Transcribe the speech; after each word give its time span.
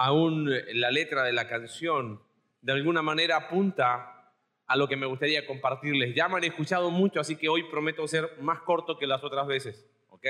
aún 0.00 0.50
la 0.72 0.90
letra 0.90 1.24
de 1.24 1.32
la 1.34 1.46
canción 1.46 2.22
de 2.62 2.72
alguna 2.72 3.02
manera 3.02 3.36
apunta 3.36 4.32
a 4.66 4.76
lo 4.76 4.88
que 4.88 4.96
me 4.96 5.04
gustaría 5.04 5.46
compartirles. 5.46 6.14
Ya 6.14 6.26
me 6.26 6.38
han 6.38 6.44
escuchado 6.44 6.90
mucho, 6.90 7.20
así 7.20 7.36
que 7.36 7.50
hoy 7.50 7.64
prometo 7.64 8.08
ser 8.08 8.30
más 8.40 8.60
corto 8.60 8.96
que 8.96 9.06
las 9.06 9.22
otras 9.22 9.46
veces, 9.46 9.86
¿ok? 10.08 10.26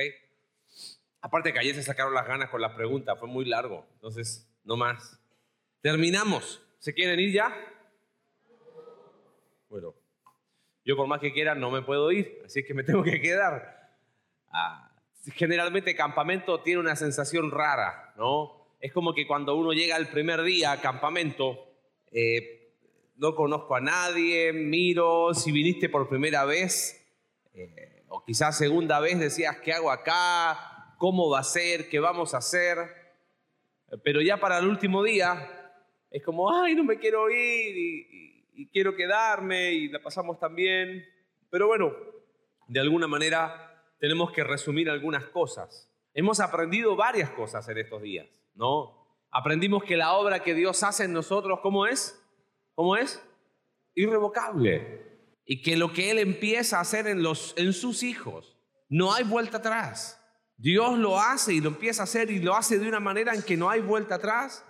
Aparte 1.21 1.53
que 1.53 1.61
ayer 1.61 1.75
se 1.77 1.85
sacaron 1.85 2.15
las 2.15 2.27
ganas 2.27 2.51
con 2.51 2.61
las 2.61 2.73
preguntas, 2.73 3.17
fue 3.17 3.29
muy 3.29 3.45
largo, 3.45 3.87
entonces 3.93 4.51
no 4.65 4.77
más. 4.77 5.21
Terminamos. 5.83 6.61
¿Se 6.81 6.93
quieren 6.93 7.21
ir 7.21 7.33
ya? 7.33 7.55
Bueno, 9.69 9.95
yo 10.85 10.97
por 10.97 11.07
más 11.07 11.21
que 11.21 11.33
quiera 11.33 11.55
no 11.55 11.71
me 11.71 11.83
puedo 11.83 12.11
ir, 12.11 12.43
así 12.45 12.65
que 12.65 12.75
me 12.75 12.83
tengo 12.85 13.05
que 13.05 13.21
quedar. 13.21 13.89
Ah, 14.51 14.91
generalmente 15.37 15.95
campamento 15.95 16.61
tiene 16.61 16.81
una 16.81 16.97
sensación 16.97 17.53
rara, 17.53 18.15
¿no? 18.17 18.60
Es 18.81 18.93
como 18.93 19.13
que 19.13 19.27
cuando 19.27 19.57
uno 19.57 19.73
llega 19.73 19.97
el 19.97 20.09
primer 20.09 20.43
día 20.43 20.73
a 20.73 20.81
campamento, 20.81 21.59
eh, 22.11 22.73
no 23.17 23.35
conozco 23.35 23.75
a 23.75 23.81
nadie, 23.81 24.53
miro, 24.55 25.35
si 25.35 25.53
viniste 25.53 25.91
por 25.91 26.09
primera 26.09 26.47
vez, 26.47 26.97
eh, 27.53 28.05
o 28.09 28.25
quizás 28.25 28.57
segunda 28.57 28.99
vez 28.99 29.19
decías, 29.19 29.59
¿qué 29.59 29.75
hago 29.75 29.91
acá? 29.91 30.95
¿Cómo 30.97 31.29
va 31.29 31.41
a 31.41 31.45
ser? 31.45 31.91
¿Qué 31.91 32.01
vamos 32.01 32.33
a 32.33 32.39
hacer? 32.39 32.79
Pero 34.03 34.23
ya 34.23 34.39
para 34.39 34.59
el 34.59 34.67
último 34.67 35.03
día 35.03 35.77
es 36.11 36.23
como, 36.25 36.51
ay, 36.51 36.75
no 36.75 36.83
me 36.83 36.99
quiero 36.99 37.29
ir 37.31 37.77
y, 37.77 38.47
y 38.55 38.67
quiero 38.69 38.97
quedarme 38.97 39.73
y 39.73 39.89
la 39.89 40.03
pasamos 40.03 40.41
también. 40.41 41.05
Pero 41.51 41.67
bueno, 41.67 41.93
de 42.69 42.81
alguna 42.81 43.07
manera 43.07 43.85
tenemos 43.99 44.33
que 44.33 44.43
resumir 44.43 44.89
algunas 44.89 45.27
cosas. 45.27 45.93
Hemos 46.15 46.41
aprendido 46.41 46.97
varias 46.97 47.31
cosas 47.31 47.69
en 47.69 47.79
estos 47.79 48.01
días, 48.03 48.27
¿no? 48.55 49.01
Aprendimos 49.31 49.85
que 49.85 49.97
la 49.97 50.13
obra 50.15 50.43
que 50.43 50.55
Dios 50.55 50.83
hace 50.83 51.05
en 51.05 51.13
nosotros, 51.13 51.61
¿cómo 51.63 51.87
es? 51.87 52.21
¿Cómo 52.75 52.97
es? 52.97 53.23
Irrevocable. 53.95 55.37
Y 55.45 55.63
que 55.63 55.77
lo 55.77 55.93
que 55.93 56.11
Él 56.11 56.19
empieza 56.19 56.79
a 56.79 56.83
hacer 56.83 57.07
en, 57.07 57.23
los, 57.23 57.55
en 57.57 57.73
sus 57.73 58.03
hijos, 58.03 58.57
no 58.89 59.13
hay 59.13 59.25
vuelta 59.25 59.59
atrás. 59.59 60.21
Dios 60.57 60.99
lo 60.99 61.19
hace 61.19 61.55
y 61.55 61.61
lo 61.61 61.71
empieza 61.71 62.03
a 62.03 62.05
hacer 62.05 62.31
y 62.31 62.41
lo 62.41 62.55
hace 62.55 62.79
de 62.79 62.89
una 62.89 63.01
manera 63.01 63.35
en 63.35 63.43
que 63.43 63.57
no 63.57 63.71
hay 63.71 63.81
vuelta 63.81 64.17
atrás. 64.17 64.65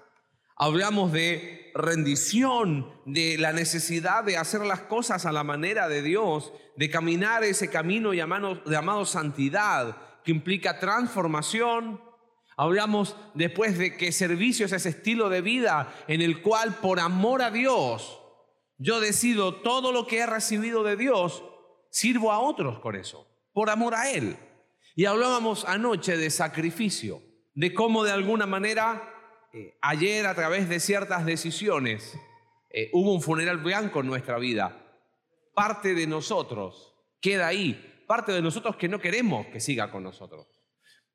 Hablamos 0.57 1.11
de 1.11 1.73
rendición, 1.75 2.93
de 3.07 3.39
la 3.39 3.53
necesidad 3.53 4.23
de 4.23 4.37
hacer 4.37 4.61
las 4.61 4.83
cosas 4.83 5.27
a 5.27 5.33
la 5.33 5.43
manera 5.43 5.89
de 5.89 6.03
Dios, 6.03 6.53
de 6.77 6.91
caminar 6.91 7.45
ese 7.45 7.71
camino 7.71 8.13
llamado, 8.13 8.63
llamado 8.65 9.05
santidad, 9.05 9.97
que 10.23 10.31
implica 10.31 10.79
transformación. 10.79 12.01
Hablamos 12.61 13.17
después 13.33 13.79
de 13.79 13.97
que 13.97 14.13
servicio 14.13 14.67
es 14.67 14.73
ese 14.73 14.91
estilo 14.91 15.31
de 15.31 15.41
vida 15.41 15.95
en 16.09 16.21
el 16.21 16.43
cual 16.43 16.75
por 16.75 17.01
amor 17.01 17.41
a 17.41 17.51
Dios 17.51 18.21
yo 18.77 19.01
decido 19.01 19.63
todo 19.63 19.93
lo 19.93 20.07
que 20.07 20.19
he 20.19 20.27
recibido 20.27 20.83
de 20.83 20.95
Dios, 20.95 21.43
sirvo 21.89 22.31
a 22.31 22.39
otros 22.39 22.79
con 22.81 22.97
eso, 22.97 23.27
por 23.55 23.71
amor 23.71 23.95
a 23.95 24.11
Él. 24.11 24.37
Y 24.95 25.07
hablábamos 25.07 25.65
anoche 25.65 26.19
de 26.19 26.29
sacrificio, 26.29 27.23
de 27.55 27.73
cómo 27.73 28.05
de 28.05 28.13
alguna 28.13 28.45
manera 28.45 29.09
eh, 29.55 29.79
ayer 29.81 30.27
a 30.27 30.35
través 30.35 30.69
de 30.69 30.81
ciertas 30.81 31.25
decisiones 31.25 32.19
eh, 32.69 32.91
hubo 32.93 33.15
un 33.15 33.23
funeral 33.23 33.57
blanco 33.57 34.01
en 34.01 34.07
nuestra 34.07 34.39
vida. 34.39 35.01
Parte 35.55 35.95
de 35.95 36.07
nosotros 36.07 36.95
queda 37.23 37.47
ahí, 37.47 38.05
parte 38.07 38.33
de 38.33 38.43
nosotros 38.43 38.77
que 38.77 38.89
no 38.91 38.99
queremos 38.99 39.47
que 39.47 39.61
siga 39.61 39.91
con 39.91 40.03
nosotros. 40.03 40.47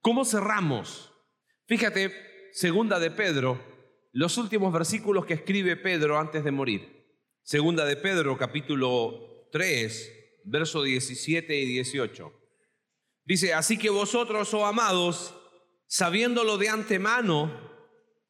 ¿Cómo 0.01 0.25
cerramos? 0.25 1.11
Fíjate, 1.67 2.49
segunda 2.51 2.99
de 2.99 3.09
Pedro, 3.09 3.59
los 4.11 4.37
últimos 4.37 4.71
versículos 4.71 5.25
que 5.25 5.33
escribe 5.33 5.75
Pedro 5.75 6.19
antes 6.19 6.43
de 6.43 6.51
morir. 6.51 7.05
Segunda 7.41 7.85
de 7.85 7.97
Pedro, 7.97 8.37
capítulo 8.37 9.49
3, 9.51 10.41
verso 10.45 10.83
17 10.83 11.55
y 11.55 11.65
18. 11.65 12.31
Dice, 13.23 13.55
así 13.55 13.79
que 13.79 13.89
vosotros, 13.89 14.53
oh 14.53 14.67
amados, 14.67 15.33
sabiéndolo 15.87 16.59
de 16.59 16.69
antemano, 16.69 17.73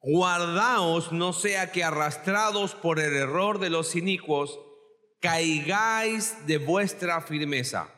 Guardaos 0.00 1.12
no 1.12 1.32
sea 1.32 1.72
que 1.72 1.84
arrastrados 1.84 2.74
por 2.74 3.00
el 3.00 3.16
error 3.16 3.58
de 3.58 3.68
los 3.70 3.96
inicuos, 3.96 4.58
caigáis 5.20 6.46
de 6.46 6.56
vuestra 6.56 7.20
firmeza. 7.20 7.92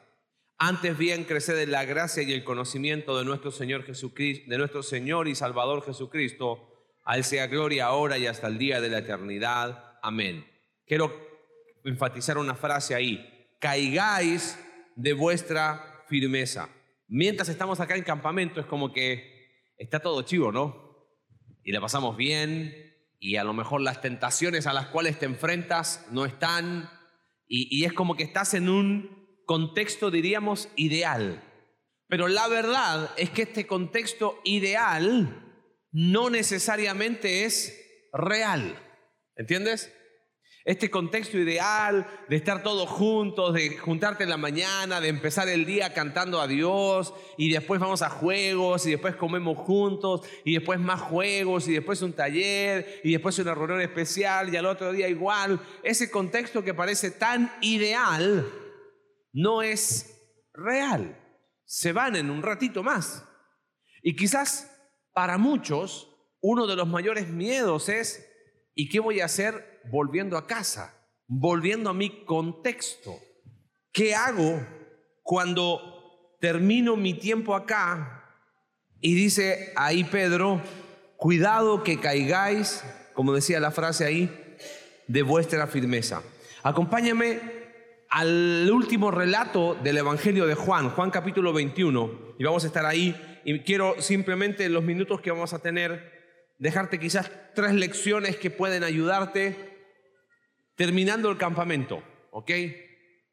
Antes 0.58 0.98
bien 0.98 1.24
creced 1.24 1.58
en 1.58 1.70
la 1.70 1.84
gracia 1.84 2.22
y 2.22 2.32
el 2.32 2.44
conocimiento 2.44 3.16
de 3.18 3.24
nuestro 3.24 3.50
Señor 3.50 3.84
Jesucristo, 3.84 4.50
de 4.50 4.58
nuestro 4.58 4.82
Señor 4.82 5.28
y 5.28 5.34
Salvador 5.34 5.84
Jesucristo. 5.84 6.68
A 7.04 7.16
Él 7.16 7.24
sea 7.24 7.46
gloria 7.46 7.86
ahora 7.86 8.18
y 8.18 8.26
hasta 8.26 8.48
el 8.48 8.58
día 8.58 8.80
de 8.80 8.88
la 8.88 8.98
eternidad. 8.98 9.98
Amén. 10.02 10.46
Quiero 10.86 11.14
enfatizar 11.84 12.38
una 12.38 12.54
frase 12.54 12.94
ahí. 12.94 13.48
Caigáis 13.60 14.58
de 14.96 15.12
vuestra 15.12 16.04
firmeza. 16.08 16.68
Mientras 17.06 17.48
estamos 17.48 17.80
acá 17.80 17.96
en 17.96 18.02
campamento 18.02 18.60
es 18.60 18.66
como 18.66 18.92
que 18.92 19.74
está 19.78 20.00
todo 20.00 20.22
chivo, 20.22 20.52
¿no? 20.52 20.88
y 21.68 21.72
le 21.72 21.82
pasamos 21.82 22.16
bien 22.16 22.74
y 23.20 23.36
a 23.36 23.44
lo 23.44 23.52
mejor 23.52 23.82
las 23.82 24.00
tentaciones 24.00 24.66
a 24.66 24.72
las 24.72 24.86
cuales 24.86 25.18
te 25.18 25.26
enfrentas 25.26 26.06
no 26.10 26.24
están 26.24 26.88
y, 27.46 27.84
es 27.84 27.92
como 27.92 28.16
que 28.16 28.22
estás 28.22 28.54
en 28.54 28.70
un 28.70 29.17
contexto, 29.48 30.10
diríamos, 30.10 30.68
ideal. 30.76 31.42
Pero 32.06 32.28
la 32.28 32.48
verdad 32.48 33.10
es 33.16 33.30
que 33.30 33.42
este 33.42 33.66
contexto 33.66 34.38
ideal 34.44 35.42
no 35.90 36.28
necesariamente 36.28 37.46
es 37.46 37.74
real. 38.12 38.78
¿Entiendes? 39.36 39.90
Este 40.66 40.90
contexto 40.90 41.38
ideal 41.38 42.06
de 42.28 42.36
estar 42.36 42.62
todos 42.62 42.90
juntos, 42.90 43.54
de 43.54 43.78
juntarte 43.78 44.24
en 44.24 44.28
la 44.28 44.36
mañana, 44.36 45.00
de 45.00 45.08
empezar 45.08 45.48
el 45.48 45.64
día 45.64 45.94
cantando 45.94 46.42
a 46.42 46.46
Dios 46.46 47.14
y 47.38 47.50
después 47.50 47.80
vamos 47.80 48.02
a 48.02 48.10
juegos 48.10 48.84
y 48.84 48.90
después 48.90 49.16
comemos 49.16 49.56
juntos 49.56 50.28
y 50.44 50.52
después 50.52 50.78
más 50.78 51.00
juegos 51.00 51.68
y 51.68 51.72
después 51.72 52.02
un 52.02 52.12
taller 52.12 53.00
y 53.02 53.12
después 53.12 53.38
una 53.38 53.54
reunión 53.54 53.80
especial 53.80 54.52
y 54.52 54.58
al 54.58 54.66
otro 54.66 54.92
día 54.92 55.08
igual. 55.08 55.58
Ese 55.82 56.10
contexto 56.10 56.62
que 56.62 56.74
parece 56.74 57.12
tan 57.12 57.50
ideal 57.62 58.44
no 59.38 59.62
es 59.62 60.20
real. 60.52 61.16
Se 61.64 61.92
van 61.92 62.16
en 62.16 62.30
un 62.30 62.42
ratito 62.42 62.82
más. 62.82 63.24
Y 64.02 64.16
quizás 64.16 64.70
para 65.12 65.38
muchos 65.38 66.08
uno 66.40 66.66
de 66.66 66.76
los 66.76 66.88
mayores 66.88 67.28
miedos 67.28 67.88
es, 67.88 68.24
¿y 68.74 68.88
qué 68.88 69.00
voy 69.00 69.20
a 69.20 69.26
hacer 69.26 69.80
volviendo 69.90 70.36
a 70.36 70.46
casa, 70.46 70.94
volviendo 71.26 71.90
a 71.90 71.94
mi 71.94 72.24
contexto. 72.24 73.18
¿Qué 73.92 74.14
hago 74.14 74.60
cuando 75.22 76.36
termino 76.40 76.96
mi 76.96 77.14
tiempo 77.14 77.54
acá? 77.54 78.24
Y 79.00 79.14
dice 79.14 79.72
ahí 79.76 80.04
Pedro, 80.04 80.60
cuidado 81.16 81.82
que 81.82 82.00
caigáis, 82.00 82.82
como 83.14 83.34
decía 83.34 83.60
la 83.60 83.70
frase 83.70 84.04
ahí, 84.04 84.56
de 85.06 85.22
vuestra 85.22 85.66
firmeza. 85.66 86.22
Acompáñame 86.62 87.57
al 88.10 88.70
último 88.72 89.10
relato 89.10 89.74
del 89.82 89.98
Evangelio 89.98 90.46
de 90.46 90.54
Juan, 90.54 90.90
Juan 90.90 91.10
capítulo 91.10 91.52
21, 91.52 92.36
y 92.38 92.44
vamos 92.44 92.64
a 92.64 92.68
estar 92.68 92.86
ahí, 92.86 93.14
y 93.44 93.60
quiero 93.60 94.00
simplemente 94.00 94.64
en 94.64 94.72
los 94.72 94.82
minutos 94.82 95.20
que 95.20 95.30
vamos 95.30 95.52
a 95.52 95.58
tener, 95.58 96.54
dejarte 96.58 96.98
quizás 96.98 97.30
tres 97.54 97.74
lecciones 97.74 98.36
que 98.36 98.50
pueden 98.50 98.82
ayudarte 98.82 99.76
terminando 100.74 101.30
el 101.30 101.36
campamento, 101.36 102.02
¿ok? 102.30 102.50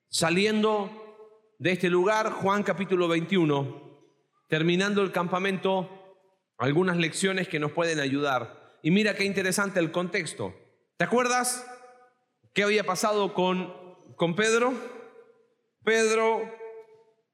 Saliendo 0.09 1.55
de 1.59 1.71
este 1.71 1.89
lugar, 1.89 2.31
Juan 2.31 2.63
capítulo 2.63 3.07
21, 3.07 4.01
terminando 4.49 5.01
el 5.03 5.11
campamento, 5.11 6.17
algunas 6.57 6.97
lecciones 6.97 7.47
que 7.47 7.59
nos 7.59 7.71
pueden 7.71 7.99
ayudar. 7.99 8.79
Y 8.83 8.91
mira 8.91 9.15
qué 9.15 9.23
interesante 9.23 9.79
el 9.79 9.91
contexto. 9.91 10.53
¿Te 10.97 11.05
acuerdas 11.05 11.65
qué 12.53 12.63
había 12.63 12.83
pasado 12.83 13.33
con, 13.33 13.84
con 14.15 14.35
Pedro? 14.35 14.73
Pedro, 15.83 16.51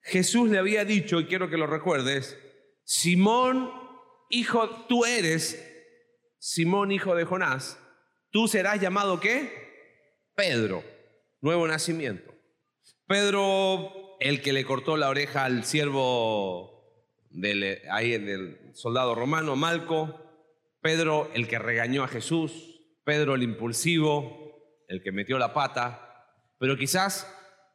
Jesús 0.02 0.50
le 0.50 0.58
había 0.58 0.86
dicho, 0.86 1.20
y 1.20 1.26
quiero 1.26 1.50
que 1.50 1.58
lo 1.58 1.68
recuerdes, 1.68 2.38
Simón, 2.84 3.72
hijo, 4.30 4.70
tú 4.88 5.06
eres, 5.06 5.64
Simón, 6.38 6.92
hijo 6.92 7.16
de 7.16 7.26
Jonás, 7.26 7.80
tú 8.32 8.48
serás 8.48 8.82
llamado 8.82 9.20
qué? 9.20 9.72
Pedro, 10.36 10.84
nuevo 11.40 11.68
nacimiento. 11.68 12.34
Pedro, 13.08 14.18
el 14.20 14.42
que 14.42 14.54
le 14.54 14.66
cortó 14.66 14.98
la 14.98 15.10
oreja 15.10 15.46
al 15.46 15.66
siervo 15.66 16.72
del, 17.30 17.82
ahí 17.90 18.18
del 18.18 18.72
soldado 18.74 19.16
romano, 19.16 19.56
Malco. 19.56 20.20
Pedro, 20.82 21.30
el 21.34 21.48
que 21.48 21.60
regañó 21.60 22.04
a 22.04 22.08
Jesús. 22.08 22.82
Pedro, 23.04 23.36
el 23.36 23.44
impulsivo, 23.44 24.86
el 24.88 25.04
que 25.04 25.12
metió 25.12 25.38
la 25.38 25.54
pata. 25.54 26.11
Pero 26.62 26.78
quizás 26.78 27.28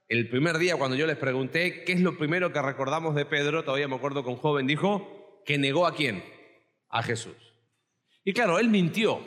el 0.08 0.28
primer 0.30 0.58
día 0.58 0.76
cuando 0.76 0.96
yo 0.96 1.08
les 1.08 1.16
pregunté 1.16 1.82
qué 1.82 1.92
es 1.92 2.00
lo 2.00 2.16
primero 2.16 2.52
que 2.52 2.62
recordamos 2.62 3.16
de 3.16 3.26
Pedro, 3.26 3.64
todavía 3.64 3.88
me 3.88 3.96
acuerdo 3.96 4.22
con 4.22 4.36
joven, 4.36 4.68
dijo 4.68 5.42
que 5.44 5.58
negó 5.58 5.88
a 5.88 5.94
quién? 5.96 6.22
A 6.88 7.02
Jesús. 7.02 7.34
Y 8.24 8.32
claro, 8.32 8.60
él 8.60 8.68
mintió. 8.68 9.18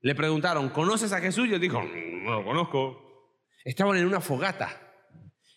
Le 0.00 0.16
preguntaron, 0.16 0.70
¿conoces 0.70 1.12
a 1.12 1.20
Jesús? 1.20 1.46
Y 1.46 1.54
él 1.54 1.60
dijo, 1.60 1.80
no 1.80 2.40
lo 2.40 2.44
conozco. 2.44 3.38
Estaban 3.64 3.96
en 3.98 4.06
una 4.06 4.20
fogata 4.20 4.96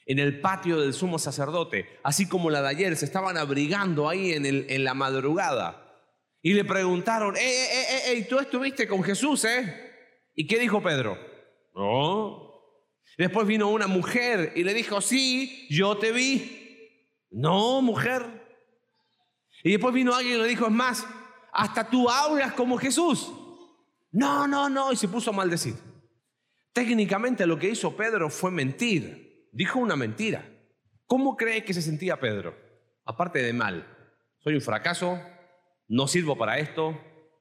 en 0.05 0.19
el 0.19 0.39
patio 0.39 0.79
del 0.79 0.93
sumo 0.93 1.17
sacerdote, 1.17 1.99
así 2.03 2.29
como 2.29 2.51
la 2.51 2.61
de 2.61 2.67
ayer, 2.67 2.95
se 2.95 3.05
estaban 3.05 3.37
abrigando 3.37 4.07
ahí 4.07 4.33
en, 4.33 4.45
el, 4.45 4.67
en 4.69 4.83
la 4.83 4.93
madrugada. 4.93 5.99
Y 6.43 6.53
le 6.53 6.63
preguntaron, 6.63 7.35
¡eh, 7.37 7.39
eh, 7.39 7.85
eh, 7.89 8.17
eh, 8.17 8.27
tú 8.29 8.37
estuviste 8.37 8.87
con 8.87 9.01
Jesús, 9.01 9.45
eh! 9.45 10.29
¿Y 10.35 10.45
qué 10.45 10.59
dijo 10.59 10.83
Pedro? 10.83 11.17
No. 11.73 12.50
Después 13.17 13.47
vino 13.47 13.69
una 13.69 13.87
mujer 13.87 14.53
y 14.55 14.63
le 14.63 14.73
dijo, 14.73 15.01
sí, 15.01 15.67
yo 15.69 15.97
te 15.97 16.11
vi. 16.11 17.27
No, 17.29 17.81
mujer. 17.81 18.25
Y 19.63 19.71
después 19.71 19.93
vino 19.93 20.15
alguien 20.15 20.37
y 20.37 20.41
le 20.41 20.47
dijo, 20.47 20.65
es 20.65 20.71
más, 20.71 21.05
hasta 21.51 21.89
tú 21.89 22.09
hablas 22.09 22.53
como 22.53 22.77
Jesús. 22.77 23.31
No, 24.11 24.47
no, 24.47 24.69
no, 24.69 24.91
y 24.91 24.95
se 24.95 25.07
puso 25.07 25.31
a 25.31 25.33
maldecir. 25.33 25.75
Técnicamente 26.73 27.45
lo 27.45 27.59
que 27.59 27.69
hizo 27.69 27.95
Pedro 27.95 28.29
fue 28.29 28.51
mentir. 28.51 29.49
Dijo 29.51 29.79
una 29.79 29.95
mentira. 29.95 30.47
¿Cómo 31.05 31.35
cree 31.35 31.63
que 31.63 31.73
se 31.73 31.81
sentía 31.81 32.19
Pedro? 32.19 32.55
Aparte 33.05 33.41
de 33.41 33.53
mal. 33.53 33.85
Soy 34.39 34.55
un 34.55 34.61
fracaso, 34.61 35.19
no 35.87 36.07
sirvo 36.07 36.37
para 36.37 36.57
esto, 36.57 36.99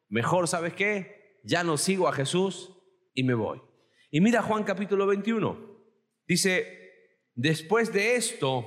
mejor, 0.09 0.49
¿sabes 0.49 0.75
qué? 0.75 1.39
Ya 1.45 1.65
no 1.65 1.79
sigo 1.79 2.09
a 2.09 2.13
Jesús 2.13 2.77
y 3.15 3.23
me 3.23 3.35
voy. 3.35 3.63
Y 4.11 4.21
mira 4.21 4.43
Juan 4.43 4.65
capítulo 4.65 5.07
21. 5.07 5.57
Dice, 6.27 7.27
después 7.35 7.93
de 7.93 8.17
esto, 8.17 8.67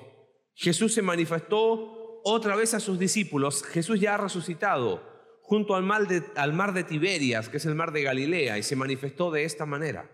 Jesús 0.55 0.93
se 0.93 1.01
manifestó 1.01 2.21
otra 2.23 2.55
vez 2.55 2.73
a 2.73 2.79
sus 2.79 2.97
discípulos. 2.97 3.63
Jesús 3.63 3.99
ya 3.99 4.15
ha 4.15 4.17
resucitado 4.17 5.11
junto 5.41 5.75
al 5.75 5.83
mar, 5.83 6.07
de, 6.07 6.23
al 6.35 6.53
mar 6.53 6.73
de 6.73 6.83
Tiberias, 6.83 7.49
que 7.49 7.57
es 7.57 7.65
el 7.65 7.75
mar 7.75 7.91
de 7.91 8.03
Galilea, 8.03 8.57
y 8.57 8.63
se 8.63 8.77
manifestó 8.77 9.31
de 9.31 9.43
esta 9.43 9.65
manera. 9.65 10.09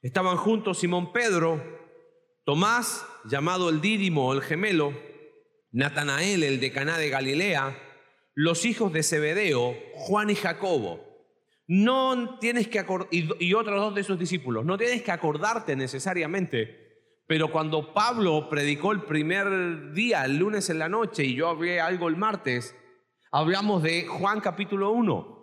Estaban 0.00 0.36
juntos 0.36 0.78
Simón 0.78 1.12
Pedro, 1.12 1.60
Tomás, 2.44 3.04
llamado 3.24 3.68
el 3.68 3.80
Dídimo, 3.80 4.32
el 4.32 4.42
gemelo, 4.42 4.92
Natanael, 5.72 6.44
el 6.44 6.60
de 6.60 6.72
Caná 6.72 6.96
de 6.96 7.10
Galilea, 7.10 7.76
los 8.34 8.64
hijos 8.64 8.92
de 8.92 9.02
Zebedeo, 9.02 9.76
Juan 9.94 10.30
y 10.30 10.36
Jacobo. 10.36 11.07
No 11.68 12.38
tienes 12.38 12.66
que 12.66 12.84
y, 13.10 13.44
y 13.44 13.54
otros 13.54 13.78
dos 13.78 13.94
de 13.94 14.02
sus 14.02 14.18
discípulos, 14.18 14.64
no 14.64 14.78
tienes 14.78 15.02
que 15.02 15.12
acordarte 15.12 15.76
necesariamente, 15.76 16.88
pero 17.26 17.52
cuando 17.52 17.92
Pablo 17.92 18.48
predicó 18.48 18.90
el 18.92 19.02
primer 19.02 19.92
día, 19.92 20.24
el 20.24 20.38
lunes 20.38 20.70
en 20.70 20.78
la 20.78 20.88
noche, 20.88 21.24
y 21.24 21.34
yo 21.34 21.48
hablé 21.48 21.78
algo 21.78 22.08
el 22.08 22.16
martes, 22.16 22.74
hablamos 23.30 23.82
de 23.82 24.06
Juan 24.06 24.40
capítulo 24.40 24.92
1. 24.92 25.38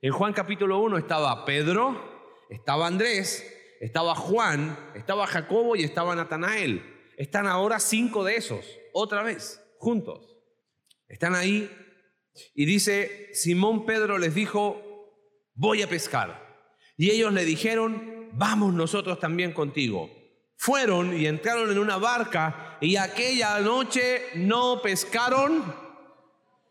En 0.00 0.12
Juan 0.12 0.32
capítulo 0.32 0.78
1 0.78 0.96
estaba 0.96 1.44
Pedro, 1.44 2.00
estaba 2.50 2.86
Andrés, 2.86 3.44
estaba 3.80 4.14
Juan, 4.14 4.78
estaba 4.94 5.26
Jacobo 5.26 5.74
y 5.74 5.82
estaba 5.82 6.14
Natanael. 6.14 6.82
Están 7.16 7.48
ahora 7.48 7.80
cinco 7.80 8.22
de 8.22 8.36
esos, 8.36 8.64
otra 8.92 9.24
vez, 9.24 9.60
juntos. 9.78 10.36
Están 11.08 11.34
ahí 11.34 11.68
y 12.54 12.64
dice, 12.64 13.30
Simón 13.32 13.86
Pedro 13.86 14.18
les 14.18 14.36
dijo, 14.36 14.83
voy 15.54 15.82
a 15.82 15.88
pescar. 15.88 16.44
Y 16.96 17.10
ellos 17.10 17.32
le 17.32 17.44
dijeron, 17.44 18.30
vamos 18.32 18.74
nosotros 18.74 19.18
también 19.18 19.52
contigo. 19.52 20.10
Fueron 20.56 21.18
y 21.18 21.26
entraron 21.26 21.70
en 21.70 21.78
una 21.78 21.96
barca 21.96 22.78
y 22.80 22.96
aquella 22.96 23.58
noche 23.60 24.22
no 24.36 24.80
pescaron. 24.82 25.74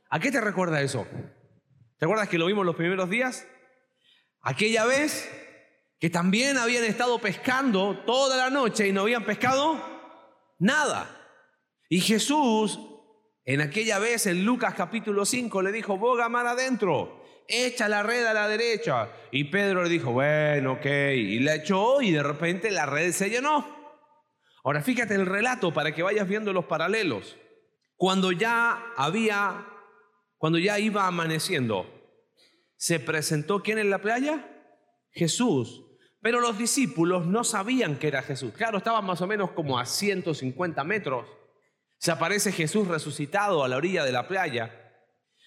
¿A 0.09 0.19
qué 0.19 0.31
te 0.31 0.41
recuerda 0.41 0.81
eso? 0.81 1.05
¿Te 1.97 2.05
acuerdas 2.05 2.29
que 2.29 2.37
lo 2.37 2.45
vimos 2.45 2.65
los 2.65 2.75
primeros 2.75 3.09
días? 3.09 3.47
Aquella 4.41 4.85
vez 4.85 5.29
que 5.99 6.09
también 6.09 6.57
habían 6.57 6.83
estado 6.83 7.19
pescando 7.19 7.99
toda 8.05 8.35
la 8.37 8.49
noche 8.49 8.87
y 8.87 8.91
no 8.91 9.01
habían 9.01 9.23
pescado 9.23 9.81
nada. 10.59 11.09
Y 11.89 12.01
Jesús 12.01 12.79
en 13.45 13.59
aquella 13.59 13.99
vez, 13.99 14.25
en 14.25 14.45
Lucas 14.45 14.73
capítulo 14.73 15.25
5, 15.25 15.61
le 15.61 15.71
dijo, 15.73 15.97
boga 15.97 16.29
mar 16.29 16.47
adentro, 16.47 17.22
echa 17.47 17.89
la 17.89 18.03
red 18.03 18.25
a 18.25 18.33
la 18.33 18.47
derecha. 18.47 19.09
Y 19.31 19.45
Pedro 19.45 19.83
le 19.83 19.89
dijo, 19.89 20.11
bueno, 20.11 20.73
ok. 20.73 20.85
Y 20.85 21.39
la 21.39 21.55
echó 21.55 22.01
y 22.01 22.11
de 22.11 22.23
repente 22.23 22.71
la 22.71 22.85
red 22.85 23.11
se 23.11 23.29
llenó. 23.29 23.83
Ahora 24.63 24.81
fíjate 24.81 25.15
el 25.15 25.25
relato 25.25 25.73
para 25.73 25.93
que 25.93 26.03
vayas 26.03 26.27
viendo 26.27 26.53
los 26.53 26.65
paralelos. 26.65 27.37
Cuando 27.95 28.31
ya 28.31 28.93
había, 28.95 29.65
cuando 30.37 30.57
ya 30.57 30.79
iba 30.79 31.05
amaneciendo, 31.05 31.85
¿se 32.75 32.99
presentó 32.99 33.61
quién 33.61 33.77
en 33.77 33.89
la 33.89 33.99
playa? 33.99 34.49
Jesús. 35.11 35.83
Pero 36.21 36.39
los 36.39 36.57
discípulos 36.57 37.25
no 37.25 37.43
sabían 37.43 37.97
que 37.97 38.07
era 38.07 38.21
Jesús. 38.23 38.53
Claro, 38.53 38.77
estaban 38.77 39.05
más 39.05 39.21
o 39.21 39.27
menos 39.27 39.51
como 39.51 39.77
a 39.77 39.85
150 39.85 40.83
metros. 40.85 41.27
Se 41.97 42.11
aparece 42.11 42.51
Jesús 42.51 42.87
resucitado 42.87 43.63
a 43.63 43.67
la 43.67 43.77
orilla 43.77 44.05
de 44.05 44.13
la 44.13 44.27
playa 44.27 44.79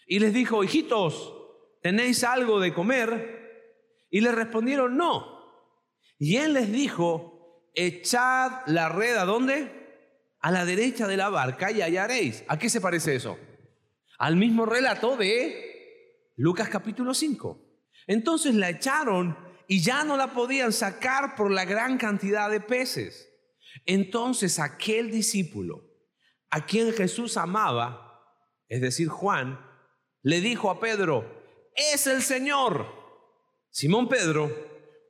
y 0.07 0.21
les 0.21 0.33
dijo, 0.33 0.63
hijitos, 0.63 1.36
¿tenéis 1.87 2.25
algo 2.25 2.59
de 2.59 2.75
comer? 2.75 4.09
Y 4.11 4.21
le 4.21 4.33
respondieron, 4.33 4.97
no. 4.97 5.25
Y 6.19 6.35
él 6.39 6.55
les 6.55 6.73
dijo, 6.73 7.71
echad 7.77 8.67
la 8.67 8.89
red 8.89 9.15
a 9.15 9.25
dónde? 9.25 9.71
A 10.41 10.51
la 10.51 10.65
derecha 10.65 11.07
de 11.07 11.17
la 11.17 11.29
barca 11.29 11.71
y 11.71 11.83
hallaréis. 11.83 12.43
¿A 12.49 12.59
qué 12.59 12.69
se 12.71 12.81
parece 12.81 13.15
eso? 13.15 13.39
Al 14.19 14.35
mismo 14.35 14.67
relato 14.67 15.17
de 15.17 16.33
Lucas 16.35 16.69
capítulo 16.69 17.15
5. 17.15 17.57
Entonces 18.09 18.57
la 18.57 18.71
echaron 18.71 19.39
y 19.69 19.81
ya 19.81 20.03
no 20.03 20.17
la 20.17 20.33
podían 20.33 20.73
sacar 20.73 21.37
por 21.37 21.53
la 21.53 21.65
gran 21.67 21.99
cantidad 21.99 22.51
de 22.51 22.59
peces. 22.59 23.33
Entonces 23.85 24.59
aquel 24.59 25.13
discípulo 25.13 25.85
a 26.51 26.67
quien 26.67 26.93
Jesús 26.93 27.37
amaba, 27.37 28.25
es 28.67 28.81
decir, 28.81 29.07
Juan, 29.07 29.61
le 30.23 30.41
dijo 30.41 30.69
a 30.69 30.81
Pedro, 30.81 31.36
es 31.77 32.07
el 32.07 32.23
Señor. 32.23 32.87
Simón 33.71 34.09
Pedro, 34.09 34.51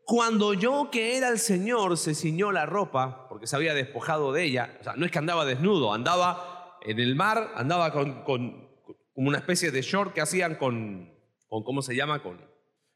cuando 0.04 0.54
yo 0.54 0.88
que 0.90 1.16
era 1.16 1.28
el 1.28 1.38
Señor, 1.38 1.96
se 1.96 2.14
ciñó 2.14 2.52
la 2.52 2.66
ropa, 2.66 3.28
porque 3.28 3.46
se 3.46 3.56
había 3.56 3.74
despojado 3.74 4.32
de 4.32 4.44
ella, 4.44 4.76
o 4.80 4.84
sea, 4.84 4.94
no 4.96 5.06
es 5.06 5.12
que 5.12 5.18
andaba 5.18 5.44
desnudo, 5.44 5.92
andaba 5.92 6.78
en 6.82 6.98
el 7.00 7.16
mar, 7.16 7.52
andaba 7.54 7.92
con, 7.92 8.22
con, 8.24 8.66
una 9.14 9.38
especie 9.38 9.70
de 9.70 9.80
short 9.80 10.12
que 10.12 10.20
hacían 10.20 10.56
con, 10.56 11.10
con 11.48 11.64
¿cómo 11.64 11.80
se 11.80 11.96
llama? 11.96 12.22
Con, 12.22 12.38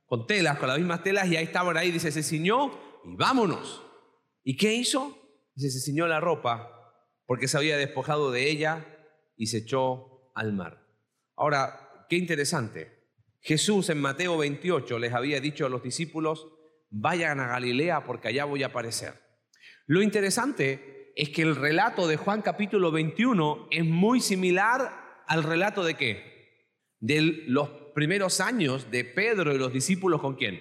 con 0.05 0.27
telas, 0.27 0.59
con 0.59 0.69
las 0.69 0.79
mismas 0.79 1.03
telas, 1.03 1.29
y 1.29 1.37
ahí 1.37 1.45
estaban 1.45 1.77
ahí, 1.77 1.91
dice, 1.91 2.13
se 2.13 2.23
ciñó 2.23 2.71
y 3.05 3.17
vámonos. 3.17 3.83
¿Y 4.43 4.57
qué 4.57 4.75
hizo? 4.75 5.17
Dice, 5.55 5.71
se 5.71 5.81
ciñó 5.81 6.07
la 6.07 6.21
ropa 6.21 6.77
porque 7.27 7.49
se 7.49 7.57
había 7.57 7.77
despojado 7.77 8.33
de 8.33 8.51
ella 8.51 8.85
y 9.37 9.47
se 9.47 9.59
echó 9.59 10.33
al 10.35 10.53
mar. 10.53 10.85
Ahora, 11.37 12.07
qué 12.09 12.17
interesante. 12.17 13.00
Jesús 13.41 13.89
en 13.89 14.01
Mateo 14.01 14.37
28 14.37 14.99
les 14.99 15.13
había 15.13 15.41
dicho 15.41 15.67
a 15.67 15.71
los 15.71 15.83
discípulos, 15.83 16.49
vayan 16.91 17.41
a 17.41 17.49
Galilea 17.49 18.05
porque 18.05 18.29
allá 18.29 18.45
voy 18.45 18.63
a 18.63 18.67
aparecer. 18.67 19.15
Lo 19.87 20.03
interesante 20.03 21.13
es 21.17 21.31
que 21.31 21.43
el 21.43 21.57
relato 21.57 22.07
de 22.07 22.17
Juan 22.17 22.43
capítulo 22.43 22.91
21 22.93 23.69
es 23.71 23.85
muy 23.85 24.21
similar 24.21 25.23
al 25.27 25.43
relato 25.43 25.85
de 25.85 25.95
qué? 25.95 26.69
De 26.99 27.21
los 27.47 27.69
primeros 27.95 28.41
años 28.41 28.91
de 28.91 29.05
Pedro 29.05 29.55
y 29.55 29.59
los 29.59 29.73
discípulos 29.73 30.21
con 30.21 30.37
quién? 30.37 30.61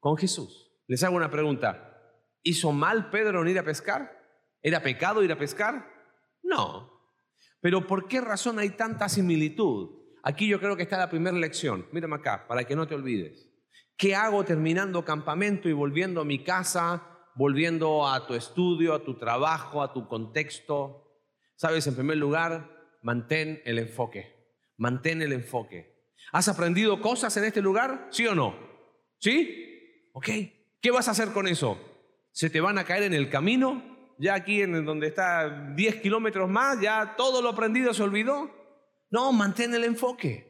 Con 0.00 0.16
Jesús. 0.16 0.72
Les 0.88 1.02
hago 1.04 1.16
una 1.16 1.30
pregunta. 1.30 2.02
¿Hizo 2.42 2.72
mal 2.72 3.10
Pedro 3.10 3.42
en 3.42 3.48
ir 3.48 3.58
a 3.58 3.64
pescar? 3.64 4.12
¿Era 4.62 4.82
pecado 4.82 5.22
ir 5.22 5.32
a 5.32 5.38
pescar? 5.38 5.88
No. 6.42 6.90
Pero 7.60 7.86
¿por 7.86 8.08
qué 8.08 8.20
razón 8.20 8.58
hay 8.58 8.70
tanta 8.70 9.08
similitud? 9.08 10.05
Aquí 10.28 10.48
yo 10.48 10.58
creo 10.58 10.76
que 10.76 10.82
está 10.82 10.98
la 10.98 11.08
primera 11.08 11.36
lección. 11.36 11.86
Mírame 11.92 12.16
acá, 12.16 12.48
para 12.48 12.64
que 12.64 12.74
no 12.74 12.88
te 12.88 12.96
olvides. 12.96 13.48
¿Qué 13.96 14.16
hago 14.16 14.44
terminando 14.44 15.04
campamento 15.04 15.68
y 15.68 15.72
volviendo 15.72 16.20
a 16.20 16.24
mi 16.24 16.42
casa, 16.42 17.00
volviendo 17.36 18.08
a 18.08 18.26
tu 18.26 18.34
estudio, 18.34 18.92
a 18.92 19.04
tu 19.04 19.16
trabajo, 19.18 19.84
a 19.84 19.92
tu 19.92 20.08
contexto? 20.08 21.22
Sabes, 21.54 21.86
en 21.86 21.94
primer 21.94 22.16
lugar, 22.16 22.98
mantén 23.02 23.62
el 23.64 23.78
enfoque. 23.78 24.34
Mantén 24.76 25.22
el 25.22 25.32
enfoque. 25.32 26.10
¿Has 26.32 26.48
aprendido 26.48 27.00
cosas 27.00 27.36
en 27.36 27.44
este 27.44 27.62
lugar? 27.62 28.08
¿Sí 28.10 28.26
o 28.26 28.34
no? 28.34 28.56
¿Sí? 29.20 30.10
Ok. 30.12 30.28
¿Qué 30.80 30.90
vas 30.90 31.06
a 31.06 31.12
hacer 31.12 31.28
con 31.28 31.46
eso? 31.46 31.78
¿Se 32.32 32.50
te 32.50 32.60
van 32.60 32.78
a 32.78 32.84
caer 32.84 33.04
en 33.04 33.14
el 33.14 33.30
camino? 33.30 33.96
ya 34.18 34.34
aquí 34.34 34.62
en 34.62 34.84
donde 34.84 35.08
está 35.08 35.72
10 35.74 35.96
kilómetros 35.96 36.48
más, 36.48 36.80
ya 36.80 37.14
todo 37.16 37.42
lo 37.42 37.50
aprendido 37.50 37.92
se 37.92 38.02
olvidó. 38.02 38.50
No, 39.10 39.32
mantén 39.32 39.74
el 39.74 39.84
enfoque. 39.84 40.46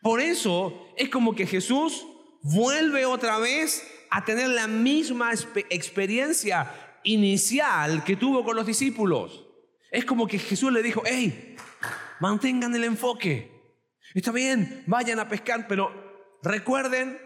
Por 0.00 0.20
eso 0.20 0.88
es 0.96 1.08
como 1.08 1.34
que 1.34 1.46
Jesús 1.46 2.06
vuelve 2.42 3.06
otra 3.06 3.38
vez 3.38 3.86
a 4.10 4.24
tener 4.24 4.48
la 4.48 4.66
misma 4.66 5.32
experiencia 5.70 6.98
inicial 7.04 8.04
que 8.04 8.16
tuvo 8.16 8.44
con 8.44 8.56
los 8.56 8.66
discípulos. 8.66 9.46
Es 9.90 10.04
como 10.04 10.26
que 10.26 10.38
Jesús 10.38 10.72
le 10.72 10.82
dijo, 10.82 11.02
hey, 11.04 11.56
mantengan 12.20 12.74
el 12.74 12.84
enfoque. 12.84 13.50
Está 14.14 14.32
bien, 14.32 14.84
vayan 14.86 15.18
a 15.18 15.28
pescar, 15.28 15.66
pero 15.68 15.90
recuerden 16.42 17.18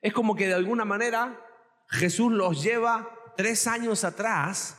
Es 0.00 0.12
como 0.12 0.36
que 0.36 0.46
de 0.46 0.54
alguna 0.54 0.84
manera 0.84 1.40
Jesús 1.88 2.32
los 2.32 2.62
lleva 2.62 3.10
tres 3.36 3.66
años 3.66 4.04
atrás 4.04 4.78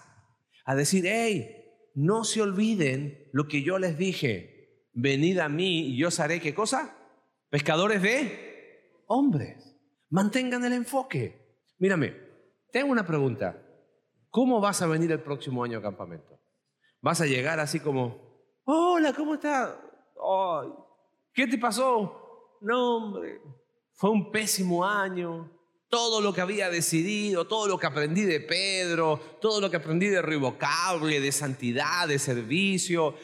a 0.66 0.76
decir, 0.76 1.06
hey, 1.06 1.58
no 1.96 2.24
se 2.24 2.42
olviden 2.42 3.30
lo 3.34 3.48
que 3.48 3.62
yo 3.62 3.80
les 3.80 3.98
dije, 3.98 4.57
venid 4.98 5.40
a 5.40 5.48
mí 5.48 5.90
y 5.90 5.98
yo 5.98 6.08
os 6.08 6.20
haré 6.20 6.42
qué 6.42 6.54
cosa? 6.54 6.96
Pescadores 7.50 8.02
de 8.02 9.04
hombres. 9.08 9.76
Mantengan 10.10 10.66
el 10.66 10.74
enfoque. 10.74 11.62
Mírame, 11.78 12.16
tengo 12.72 12.92
una 12.92 13.06
pregunta. 13.06 13.62
¿Cómo 14.30 14.60
vas 14.60 14.82
a 14.82 14.88
venir 14.88 15.12
el 15.12 15.22
próximo 15.22 15.64
año 15.64 15.78
a 15.78 15.82
campamento? 15.82 16.40
¿Vas 17.02 17.22
a 17.22 17.28
llegar 17.28 17.60
así 17.60 17.80
como, 17.80 18.18
hola, 18.66 19.14
¿cómo 19.14 19.36
estás? 19.36 19.76
¿Qué 21.32 21.48
te 21.48 21.58
pasó? 21.58 22.58
No, 22.62 22.98
hombre, 22.98 23.40
fue 23.94 24.10
un 24.10 24.32
pésimo 24.32 24.84
año. 24.84 25.52
Todo 25.90 26.20
lo 26.20 26.34
que 26.34 26.42
había 26.42 26.70
decidido, 26.70 27.48
todo 27.48 27.68
lo 27.68 27.80
que 27.80 27.88
aprendí 27.88 28.24
de 28.24 28.42
Pedro, 28.42 29.20
todo 29.42 29.62
lo 29.62 29.72
que 29.72 29.78
aprendí 29.78 30.08
de 30.08 30.22
revocable, 30.22 31.22
de 31.22 31.32
santidad, 31.32 32.08
de 32.08 32.20
servicio, 32.20 33.16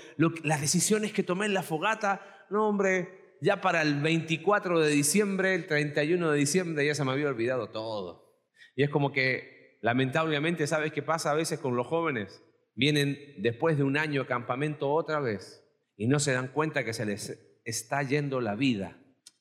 las 0.44 0.62
decisiones 0.62 1.12
que 1.12 1.24
tomé 1.24 1.46
en 1.46 1.54
la 1.54 1.64
fogata, 1.64 2.46
no 2.50 2.70
hombre, 2.70 3.38
ya 3.42 3.60
para 3.60 3.82
el 3.82 4.02
24 4.02 4.80
de 4.80 4.90
diciembre, 4.90 5.56
el 5.56 5.68
31 5.68 6.32
de 6.32 6.38
diciembre 6.38 6.86
ya 6.86 6.96
se 6.96 7.04
me 7.04 7.12
había 7.12 7.28
olvidado 7.28 7.70
todo. 7.70 8.40
Y 8.76 8.84
es 8.84 8.90
como 8.90 9.12
que, 9.12 9.80
lamentablemente, 9.82 10.66
¿sabes 10.66 10.94
qué 10.94 11.04
pasa 11.04 11.32
a 11.32 11.36
veces 11.36 11.60
con 11.60 11.76
los 11.76 11.88
jóvenes? 11.88 12.42
Vienen 12.76 13.18
después 13.40 13.78
de 13.78 13.84
un 13.84 13.98
año 13.98 14.22
de 14.22 14.28
campamento 14.28 14.90
otra 14.90 15.20
vez 15.20 15.64
y 15.98 16.08
no 16.08 16.20
se 16.20 16.32
dan 16.32 16.48
cuenta 16.48 16.86
que 16.86 16.94
se 16.94 17.06
les 17.06 17.60
está 17.66 18.02
yendo 18.04 18.40
la 18.40 18.56
vida. 18.56 18.98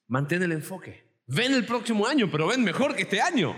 Mantén 0.09 0.43
el 0.43 0.53
enfoque. 0.53 1.12
Ven 1.35 1.55
el 1.55 1.65
próximo 1.65 2.07
año, 2.07 2.29
pero 2.31 2.49
ven 2.49 2.63
mejor 2.63 2.95
que 2.95 3.03
este 3.03 3.23
año. 3.23 3.57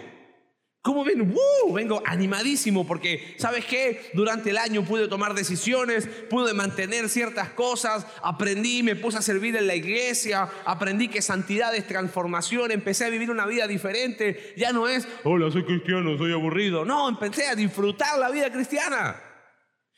¿Cómo 0.80 1.02
ven? 1.02 1.34
¡Uh! 1.34 1.72
Vengo 1.72 2.00
animadísimo 2.06 2.86
porque, 2.86 3.34
¿sabes 3.36 3.64
qué? 3.64 4.10
Durante 4.14 4.50
el 4.50 4.58
año 4.58 4.84
pude 4.84 5.08
tomar 5.08 5.34
decisiones, 5.34 6.06
pude 6.30 6.54
mantener 6.54 7.08
ciertas 7.08 7.48
cosas, 7.48 8.06
aprendí, 8.22 8.84
me 8.84 8.94
puse 8.94 9.18
a 9.18 9.22
servir 9.22 9.56
en 9.56 9.66
la 9.66 9.74
iglesia, 9.74 10.48
aprendí 10.64 11.08
que 11.08 11.20
santidad 11.20 11.74
es 11.74 11.88
transformación, 11.88 12.70
empecé 12.70 13.06
a 13.06 13.10
vivir 13.10 13.30
una 13.30 13.46
vida 13.46 13.66
diferente. 13.66 14.54
Ya 14.56 14.72
no 14.72 14.86
es, 14.86 15.08
hola, 15.24 15.50
soy 15.50 15.64
cristiano, 15.64 16.16
soy 16.16 16.32
aburrido. 16.32 16.84
No, 16.84 17.08
empecé 17.08 17.48
a 17.48 17.56
disfrutar 17.56 18.18
la 18.20 18.30
vida 18.30 18.52
cristiana. 18.52 19.20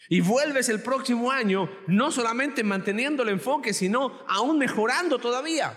Y 0.09 0.23
vuelves 0.23 0.71
el 0.71 0.81
próximo 0.81 1.31
año 1.31 1.69
no 1.89 2.11
solamente 2.11 2.65
manteniendo 2.65 3.23
el 3.23 3.31
enfoque, 3.31 3.75
sino 3.75 4.21
aún 4.29 4.57
mejorando 4.57 5.19
todavía. 5.19 5.77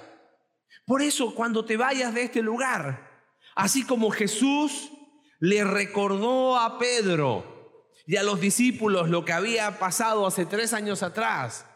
Por 0.89 1.03
eso 1.03 1.35
cuando 1.35 1.65
te 1.65 1.77
vayas 1.77 2.15
de 2.15 2.23
este 2.23 2.41
lugar, 2.41 3.29
así 3.55 3.85
como 3.85 4.09
Jesús 4.09 4.91
le 5.39 5.63
recordó 5.63 6.57
a 6.57 6.79
Pedro 6.79 7.83
y 8.07 8.15
a 8.15 8.23
los 8.23 8.41
discípulos 8.41 9.07
lo 9.07 9.23
que 9.23 9.31
había 9.31 9.77
pasado 9.77 10.25
hace 10.25 10.47
tres 10.47 10.73
años 10.73 11.03
atrás, 11.03 11.67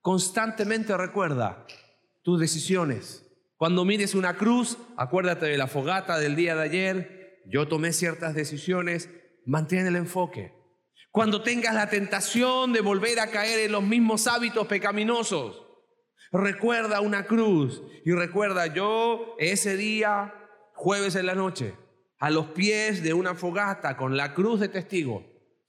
constantemente 0.00 0.96
recuerda 0.96 1.68
tus 2.24 2.40
decisiones. 2.40 3.24
Cuando 3.56 3.84
mires 3.84 4.16
una 4.16 4.34
cruz, 4.34 4.76
acuérdate 4.96 5.46
de 5.46 5.56
la 5.56 5.68
fogata 5.68 6.18
del 6.18 6.34
día 6.34 6.56
de 6.56 6.62
ayer. 6.64 7.42
Yo 7.46 7.68
tomé 7.68 7.92
ciertas 7.92 8.34
decisiones, 8.34 9.08
mantén 9.46 9.86
el 9.86 9.94
enfoque. 9.94 10.52
Cuando 11.12 11.42
tengas 11.42 11.76
la 11.76 11.88
tentación 11.88 12.72
de 12.72 12.80
volver 12.80 13.20
a 13.20 13.30
caer 13.30 13.60
en 13.60 13.70
los 13.70 13.84
mismos 13.84 14.26
hábitos 14.26 14.66
pecaminosos, 14.66 15.67
Recuerda 16.32 17.00
una 17.00 17.24
cruz 17.26 17.82
y 18.04 18.12
recuerda 18.12 18.66
yo 18.66 19.34
ese 19.38 19.76
día, 19.76 20.34
jueves 20.74 21.14
en 21.16 21.26
la 21.26 21.34
noche, 21.34 21.74
a 22.18 22.30
los 22.30 22.46
pies 22.48 23.02
de 23.02 23.14
una 23.14 23.34
fogata 23.34 23.96
con 23.96 24.16
la 24.16 24.34
cruz 24.34 24.60
de 24.60 24.68
testigo, 24.68 25.24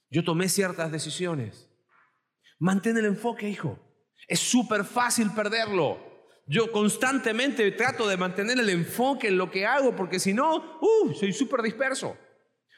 yo 0.09 0.23
tomé 0.23 0.49
ciertas 0.49 0.91
decisiones. 0.91 1.69
Mantén 2.57 2.97
el 2.97 3.05
enfoque, 3.05 3.47
hijo. 3.47 3.79
Es 4.27 4.39
súper 4.39 4.83
fácil 4.83 5.31
perderlo. 5.31 6.09
Yo 6.45 6.71
constantemente 6.71 7.71
trato 7.71 8.07
de 8.07 8.17
mantener 8.17 8.59
el 8.59 8.69
enfoque 8.69 9.27
en 9.27 9.37
lo 9.37 9.51
que 9.51 9.65
hago 9.65 9.95
porque 9.95 10.19
si 10.19 10.33
no, 10.33 10.79
uh, 10.81 11.13
soy 11.13 11.31
súper 11.31 11.61
disperso. 11.61 12.17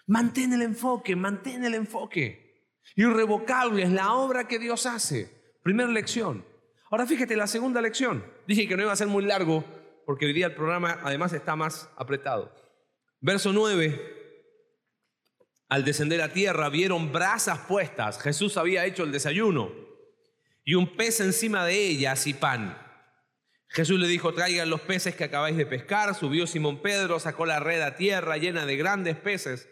Mantén 0.07 0.53
el 0.53 0.61
enfoque, 0.61 1.15
mantén 1.15 1.63
el 1.63 1.73
enfoque. 1.73 2.69
Irrevocable 2.95 3.83
es 3.83 3.91
la 3.91 4.13
obra 4.13 4.47
que 4.47 4.59
Dios 4.59 4.85
hace. 4.85 5.55
Primera 5.63 5.89
lección. 5.89 6.45
Ahora 6.91 7.07
fíjate, 7.07 7.37
la 7.37 7.47
segunda 7.47 7.81
lección. 7.81 8.25
Dije 8.45 8.67
que 8.67 8.75
no 8.75 8.83
iba 8.83 8.91
a 8.91 8.97
ser 8.97 9.07
muy 9.07 9.23
largo 9.23 9.63
porque 10.05 10.25
hoy 10.25 10.33
día 10.33 10.47
el 10.47 10.55
programa 10.55 10.99
además 11.03 11.31
está 11.31 11.55
más 11.55 11.89
apretado. 11.95 12.53
Verso 13.21 13.53
9. 13.53 14.19
Al 15.69 15.85
descender 15.85 16.21
a 16.21 16.33
tierra 16.33 16.67
vieron 16.67 17.13
brasas 17.13 17.59
puestas. 17.59 18.21
Jesús 18.21 18.57
había 18.57 18.85
hecho 18.85 19.03
el 19.03 19.13
desayuno 19.13 19.71
y 20.65 20.73
un 20.73 20.97
pez 20.97 21.21
encima 21.21 21.65
de 21.65 21.77
ellas 21.77 22.27
y 22.27 22.33
pan. 22.33 22.77
Jesús 23.69 23.97
le 23.97 24.09
dijo, 24.09 24.33
traigan 24.33 24.69
los 24.69 24.81
peces 24.81 25.15
que 25.15 25.23
acabáis 25.23 25.55
de 25.55 25.65
pescar. 25.65 26.13
Subió 26.13 26.45
Simón 26.45 26.81
Pedro, 26.81 27.21
sacó 27.21 27.45
la 27.45 27.61
red 27.61 27.79
a 27.79 27.95
tierra 27.95 28.35
llena 28.35 28.65
de 28.65 28.75
grandes 28.75 29.15
peces, 29.15 29.69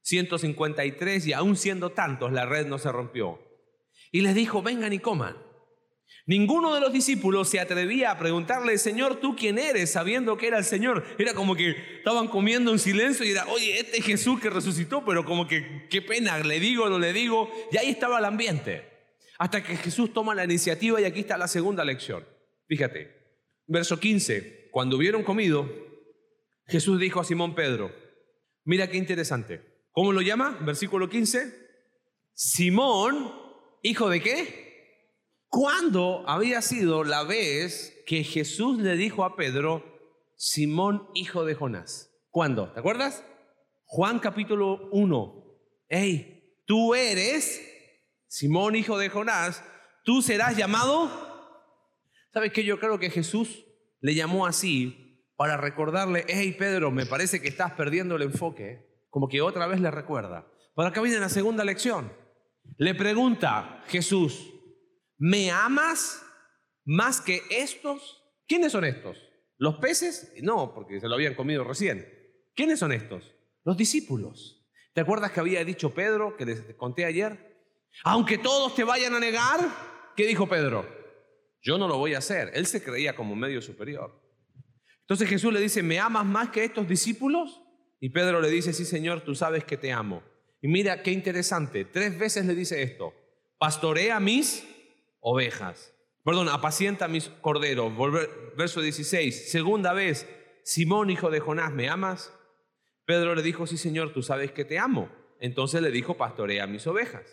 153, 0.00 1.26
y 1.26 1.34
aún 1.34 1.58
siendo 1.58 1.90
tantos, 1.90 2.32
la 2.32 2.46
red 2.46 2.66
no 2.66 2.78
se 2.78 2.90
rompió. 2.90 3.42
Y 4.10 4.22
les 4.22 4.34
dijo, 4.34 4.62
vengan 4.62 4.94
y 4.94 5.00
coman. 5.00 5.51
Ninguno 6.26 6.74
de 6.74 6.80
los 6.80 6.92
discípulos 6.92 7.48
se 7.48 7.58
atrevía 7.58 8.12
a 8.12 8.18
preguntarle, 8.18 8.78
Señor, 8.78 9.16
¿tú 9.16 9.34
quién 9.34 9.58
eres? 9.58 9.90
Sabiendo 9.90 10.36
que 10.36 10.46
era 10.46 10.58
el 10.58 10.64
Señor. 10.64 11.04
Era 11.18 11.34
como 11.34 11.56
que 11.56 11.74
estaban 11.98 12.28
comiendo 12.28 12.70
en 12.70 12.78
silencio 12.78 13.26
y 13.26 13.30
era, 13.30 13.46
oye, 13.48 13.80
este 13.80 13.98
es 13.98 14.04
Jesús 14.04 14.40
que 14.40 14.48
resucitó, 14.48 15.04
pero 15.04 15.24
como 15.24 15.48
que, 15.48 15.88
qué 15.90 16.00
pena, 16.00 16.38
le 16.38 16.60
digo 16.60 16.88
no 16.88 16.98
le 16.98 17.12
digo. 17.12 17.50
Y 17.72 17.76
ahí 17.76 17.90
estaba 17.90 18.18
el 18.18 18.24
ambiente. 18.24 18.88
Hasta 19.38 19.64
que 19.64 19.76
Jesús 19.76 20.12
toma 20.12 20.34
la 20.34 20.44
iniciativa 20.44 21.00
y 21.00 21.04
aquí 21.04 21.20
está 21.20 21.36
la 21.36 21.48
segunda 21.48 21.84
lección. 21.84 22.24
Fíjate, 22.68 23.10
verso 23.66 23.98
15, 23.98 24.68
cuando 24.70 24.96
hubieron 24.96 25.24
comido, 25.24 25.68
Jesús 26.68 27.00
dijo 27.00 27.18
a 27.20 27.24
Simón 27.24 27.56
Pedro, 27.56 27.92
mira 28.64 28.88
qué 28.88 28.96
interesante. 28.96 29.60
¿Cómo 29.90 30.12
lo 30.12 30.20
llama? 30.20 30.56
Versículo 30.60 31.08
15. 31.08 31.52
Simón, 32.32 33.32
hijo 33.82 34.08
de 34.08 34.22
qué? 34.22 34.71
¿Cuándo 35.52 36.24
había 36.26 36.62
sido 36.62 37.04
la 37.04 37.24
vez 37.24 38.02
que 38.06 38.24
Jesús 38.24 38.78
le 38.78 38.96
dijo 38.96 39.22
a 39.22 39.36
Pedro, 39.36 39.84
Simón, 40.34 41.10
hijo 41.12 41.44
de 41.44 41.54
Jonás? 41.54 42.10
¿Cuándo? 42.30 42.72
¿Te 42.72 42.80
acuerdas? 42.80 43.22
Juan 43.84 44.18
capítulo 44.18 44.88
1. 44.92 45.44
Hey, 45.90 46.56
tú 46.64 46.94
eres 46.94 47.60
Simón, 48.28 48.76
hijo 48.76 48.96
de 48.96 49.10
Jonás, 49.10 49.62
tú 50.06 50.22
serás 50.22 50.56
llamado. 50.56 51.10
¿Sabes 52.32 52.50
qué? 52.54 52.64
Yo 52.64 52.80
creo 52.80 52.98
que 52.98 53.10
Jesús 53.10 53.66
le 54.00 54.14
llamó 54.14 54.46
así 54.46 55.22
para 55.36 55.58
recordarle, 55.58 56.24
hey 56.28 56.56
Pedro, 56.58 56.90
me 56.90 57.04
parece 57.04 57.42
que 57.42 57.48
estás 57.48 57.72
perdiendo 57.72 58.16
el 58.16 58.22
enfoque. 58.22 58.86
Como 59.10 59.28
que 59.28 59.42
otra 59.42 59.66
vez 59.66 59.82
le 59.82 59.90
recuerda. 59.90 60.50
Para 60.74 60.88
acá 60.88 61.02
viene 61.02 61.20
la 61.20 61.28
segunda 61.28 61.62
lección. 61.62 62.10
Le 62.78 62.94
pregunta 62.94 63.84
Jesús, 63.88 64.51
¿Me 65.24 65.52
amas 65.52 66.20
más 66.84 67.20
que 67.20 67.42
estos? 67.48 68.24
¿Quiénes 68.48 68.72
son 68.72 68.84
estos? 68.84 69.16
¿Los 69.56 69.76
peces? 69.76 70.32
No, 70.42 70.74
porque 70.74 70.98
se 70.98 71.06
lo 71.06 71.14
habían 71.14 71.36
comido 71.36 71.62
recién. 71.62 72.04
¿Quiénes 72.56 72.80
son 72.80 72.90
estos? 72.90 73.32
Los 73.62 73.76
discípulos. 73.76 74.66
¿Te 74.92 75.00
acuerdas 75.00 75.30
que 75.30 75.38
había 75.38 75.64
dicho 75.64 75.94
Pedro, 75.94 76.36
que 76.36 76.44
les 76.44 76.74
conté 76.74 77.04
ayer? 77.04 77.38
Aunque 78.02 78.36
todos 78.36 78.74
te 78.74 78.82
vayan 78.82 79.14
a 79.14 79.20
negar, 79.20 79.60
¿qué 80.16 80.26
dijo 80.26 80.48
Pedro? 80.48 80.84
Yo 81.60 81.78
no 81.78 81.86
lo 81.86 81.98
voy 81.98 82.14
a 82.14 82.18
hacer. 82.18 82.50
Él 82.52 82.66
se 82.66 82.82
creía 82.82 83.14
como 83.14 83.36
medio 83.36 83.62
superior. 83.62 84.20
Entonces 85.02 85.28
Jesús 85.28 85.52
le 85.52 85.60
dice, 85.60 85.84
¿me 85.84 86.00
amas 86.00 86.26
más 86.26 86.48
que 86.48 86.64
estos 86.64 86.88
discípulos? 86.88 87.62
Y 88.00 88.08
Pedro 88.08 88.40
le 88.40 88.50
dice, 88.50 88.72
sí 88.72 88.84
Señor, 88.84 89.20
tú 89.20 89.36
sabes 89.36 89.62
que 89.62 89.76
te 89.76 89.92
amo. 89.92 90.20
Y 90.60 90.66
mira 90.66 91.00
qué 91.04 91.12
interesante, 91.12 91.84
tres 91.84 92.18
veces 92.18 92.44
le 92.44 92.56
dice 92.56 92.82
esto, 92.82 93.14
pastorea 93.56 94.18
mis 94.18 94.66
ovejas. 95.22 95.94
Perdón, 96.24 96.48
apacienta 96.50 97.08
mis 97.08 97.28
corderos. 97.40 97.92
verso 98.56 98.82
16. 98.82 99.50
Segunda 99.50 99.94
vez, 99.94 100.28
Simón, 100.62 101.10
hijo 101.10 101.30
de 101.30 101.40
Jonás, 101.40 101.72
¿me 101.72 101.88
amas? 101.88 102.32
Pedro 103.06 103.34
le 103.34 103.42
dijo, 103.42 103.66
sí, 103.66 103.78
Señor, 103.78 104.12
tú 104.12 104.22
sabes 104.22 104.52
que 104.52 104.64
te 104.64 104.78
amo. 104.78 105.10
Entonces 105.40 105.82
le 105.82 105.90
dijo, 105.90 106.16
pastorea 106.16 106.66
mis 106.66 106.86
ovejas. 106.86 107.24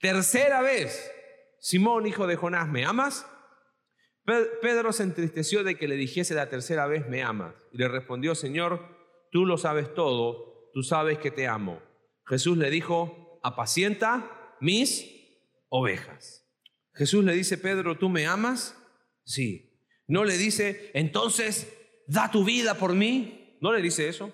Tercera 0.00 0.62
vez, 0.62 1.12
Simón, 1.60 2.06
hijo 2.06 2.26
de 2.26 2.36
Jonás, 2.36 2.68
¿me 2.68 2.84
amas? 2.84 3.26
Pedro 4.24 4.92
se 4.92 5.04
entristeció 5.04 5.64
de 5.64 5.76
que 5.76 5.88
le 5.88 5.96
dijese 5.96 6.34
la 6.34 6.50
tercera 6.50 6.86
vez, 6.86 7.08
me 7.08 7.22
amas. 7.22 7.54
Y 7.72 7.78
le 7.78 7.88
respondió, 7.88 8.34
Señor, 8.34 8.84
tú 9.30 9.46
lo 9.46 9.56
sabes 9.56 9.94
todo, 9.94 10.70
tú 10.74 10.82
sabes 10.82 11.18
que 11.18 11.30
te 11.30 11.46
amo. 11.46 11.80
Jesús 12.26 12.58
le 12.58 12.70
dijo, 12.70 13.40
apacienta 13.42 14.56
mis 14.60 15.06
ovejas. 15.68 16.47
Jesús 16.98 17.24
le 17.24 17.32
dice, 17.32 17.56
Pedro, 17.56 17.96
¿tú 17.96 18.08
me 18.08 18.26
amas? 18.26 18.76
Sí. 19.24 19.80
No 20.08 20.24
le 20.24 20.36
dice, 20.36 20.90
entonces, 20.94 21.72
da 22.08 22.30
tu 22.30 22.44
vida 22.44 22.74
por 22.74 22.94
mí. 22.94 23.56
¿No 23.60 23.72
le 23.72 23.80
dice 23.80 24.08
eso? 24.08 24.32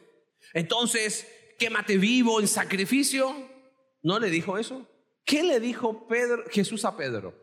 Entonces, 0.54 1.26
quémate 1.58 1.98
vivo 1.98 2.40
en 2.40 2.48
sacrificio. 2.48 3.34
¿No 4.02 4.18
le 4.18 4.30
dijo 4.30 4.56
eso? 4.56 4.88
¿Qué 5.26 5.42
le 5.42 5.60
dijo 5.60 6.08
Jesús 6.50 6.86
a 6.86 6.96
Pedro? 6.96 7.34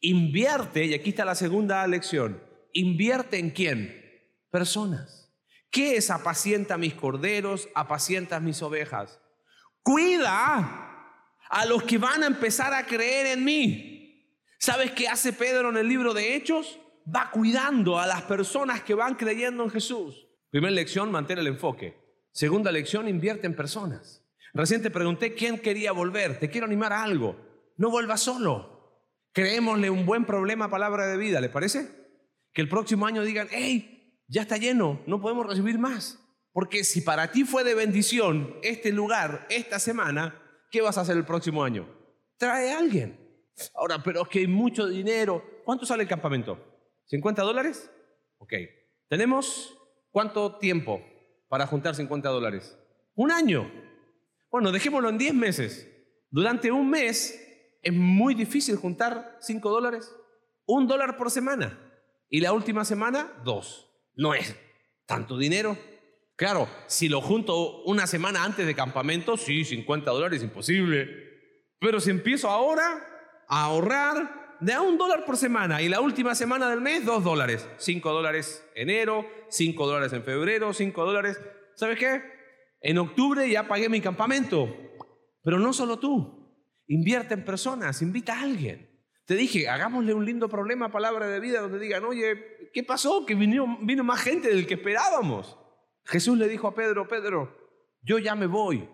Invierte, 0.00 0.86
y 0.86 0.94
aquí 0.94 1.10
está 1.10 1.24
la 1.24 1.34
segunda 1.34 1.86
lección, 1.86 2.42
invierte 2.72 3.38
en 3.38 3.50
quién? 3.50 4.02
Personas. 4.50 5.34
¿Qué 5.70 5.96
es 5.96 6.10
apacienta 6.10 6.78
mis 6.78 6.94
corderos, 6.94 7.68
apacienta 7.74 8.40
mis 8.40 8.62
ovejas? 8.62 9.20
Cuida 9.82 10.86
a 11.48 11.66
los 11.66 11.82
que 11.82 11.98
van 11.98 12.22
a 12.22 12.26
empezar 12.26 12.72
a 12.72 12.86
creer 12.86 13.26
en 13.26 13.44
mí. 13.44 13.95
¿Sabes 14.58 14.92
qué 14.92 15.08
hace 15.08 15.32
Pedro 15.32 15.70
en 15.70 15.76
el 15.76 15.88
libro 15.88 16.14
de 16.14 16.34
Hechos? 16.34 16.80
Va 17.14 17.30
cuidando 17.30 17.98
a 17.98 18.06
las 18.06 18.22
personas 18.22 18.82
que 18.82 18.94
van 18.94 19.14
creyendo 19.14 19.62
en 19.64 19.70
Jesús. 19.70 20.26
Primera 20.50 20.72
lección, 20.72 21.10
mantén 21.10 21.38
el 21.38 21.46
enfoque. 21.46 21.96
Segunda 22.32 22.72
lección, 22.72 23.08
invierte 23.08 23.46
en 23.46 23.54
personas. 23.54 24.24
Recién 24.54 24.82
pregunté 24.82 25.34
quién 25.34 25.58
quería 25.58 25.92
volver. 25.92 26.38
Te 26.38 26.50
quiero 26.50 26.66
animar 26.66 26.92
a 26.92 27.02
algo. 27.02 27.36
No 27.76 27.90
vuelvas 27.90 28.22
solo. 28.22 29.02
Creémosle 29.32 29.90
un 29.90 30.06
buen 30.06 30.24
problema 30.24 30.64
a 30.64 30.70
palabra 30.70 31.06
de 31.06 31.18
vida, 31.18 31.40
¿le 31.40 31.50
parece? 31.50 31.90
Que 32.54 32.62
el 32.62 32.68
próximo 32.68 33.06
año 33.06 33.22
digan, 33.22 33.48
hey, 33.50 34.22
ya 34.28 34.42
está 34.42 34.56
lleno, 34.56 35.02
no 35.06 35.20
podemos 35.20 35.46
recibir 35.46 35.78
más. 35.78 36.18
Porque 36.52 36.84
si 36.84 37.02
para 37.02 37.30
ti 37.30 37.44
fue 37.44 37.64
de 37.64 37.74
bendición 37.74 38.56
este 38.62 38.92
lugar, 38.92 39.46
esta 39.50 39.78
semana, 39.78 40.42
¿qué 40.70 40.80
vas 40.80 40.96
a 40.96 41.02
hacer 41.02 41.18
el 41.18 41.26
próximo 41.26 41.62
año? 41.62 41.86
Trae 42.38 42.72
a 42.72 42.78
alguien. 42.78 43.25
Ahora, 43.74 44.02
pero 44.02 44.22
es 44.22 44.28
que 44.28 44.40
hay 44.40 44.46
mucho 44.46 44.86
dinero. 44.86 45.42
¿Cuánto 45.64 45.86
sale 45.86 46.02
el 46.02 46.08
campamento? 46.08 46.58
¿50 47.10 47.34
dólares? 47.36 47.90
Ok. 48.38 48.52
¿Tenemos 49.08 49.76
cuánto 50.10 50.58
tiempo? 50.58 51.00
para 51.48 51.66
juntar 51.66 51.94
50 51.94 52.28
dólares? 52.28 52.76
Un 53.14 53.30
año. 53.30 53.70
Bueno, 54.50 54.72
dejémoslo 54.72 55.08
en 55.08 55.18
10 55.18 55.34
meses. 55.34 55.88
Durante 56.30 56.70
un 56.70 56.90
mes 56.90 57.40
es 57.82 57.92
muy 57.92 58.34
difícil 58.34 58.76
juntar 58.76 59.38
5 59.40 59.70
dólares. 59.70 60.14
Un 60.66 60.86
dólar 60.86 61.16
por 61.16 61.30
semana. 61.30 61.78
Y 62.28 62.40
la 62.40 62.52
última 62.52 62.84
semana, 62.84 63.32
dos. 63.44 63.88
No 64.14 64.34
es 64.34 64.56
tanto 65.06 65.38
dinero. 65.38 65.78
Claro, 66.34 66.68
si 66.86 67.08
lo 67.08 67.20
junto 67.20 67.82
una 67.84 68.06
semana 68.06 68.44
antes 68.44 68.66
de 68.66 68.74
campamento, 68.74 69.36
sí, 69.36 69.64
50 69.64 70.10
dólares, 70.10 70.42
imposible. 70.42 71.08
Pero 71.78 72.00
si 72.00 72.10
empiezo 72.10 72.50
ahora 72.50 73.15
a 73.48 73.64
ahorrar 73.64 74.56
de 74.60 74.72
a 74.72 74.80
un 74.80 74.96
dólar 74.96 75.24
por 75.24 75.36
semana 75.36 75.82
y 75.82 75.88
la 75.88 76.00
última 76.00 76.34
semana 76.34 76.70
del 76.70 76.80
mes, 76.80 77.04
dos 77.04 77.22
dólares. 77.22 77.68
Cinco 77.78 78.12
dólares 78.12 78.66
enero, 78.74 79.26
5 79.48 79.86
dólares 79.86 80.12
en 80.12 80.22
febrero, 80.22 80.72
5 80.72 81.04
dólares. 81.04 81.40
¿Sabes 81.74 81.98
qué? 81.98 82.22
En 82.80 82.98
octubre 82.98 83.48
ya 83.48 83.66
pagué 83.66 83.88
mi 83.88 84.00
campamento. 84.00 84.74
Pero 85.42 85.58
no 85.58 85.72
solo 85.72 85.98
tú. 85.98 86.46
Invierte 86.88 87.34
en 87.34 87.44
personas, 87.44 88.02
invita 88.02 88.38
a 88.38 88.42
alguien. 88.42 88.90
Te 89.24 89.34
dije, 89.34 89.68
hagámosle 89.68 90.14
un 90.14 90.24
lindo 90.24 90.48
problema, 90.48 90.92
palabra 90.92 91.26
de 91.26 91.40
vida, 91.40 91.60
donde 91.60 91.80
digan, 91.80 92.04
oye, 92.04 92.70
¿qué 92.72 92.84
pasó? 92.84 93.26
Que 93.26 93.34
vino, 93.34 93.78
vino 93.82 94.04
más 94.04 94.20
gente 94.20 94.48
del 94.48 94.66
que 94.66 94.74
esperábamos. 94.74 95.58
Jesús 96.04 96.38
le 96.38 96.46
dijo 96.46 96.68
a 96.68 96.74
Pedro, 96.76 97.08
Pedro, 97.08 97.56
yo 98.02 98.18
ya 98.18 98.36
me 98.36 98.46
voy, 98.46 98.88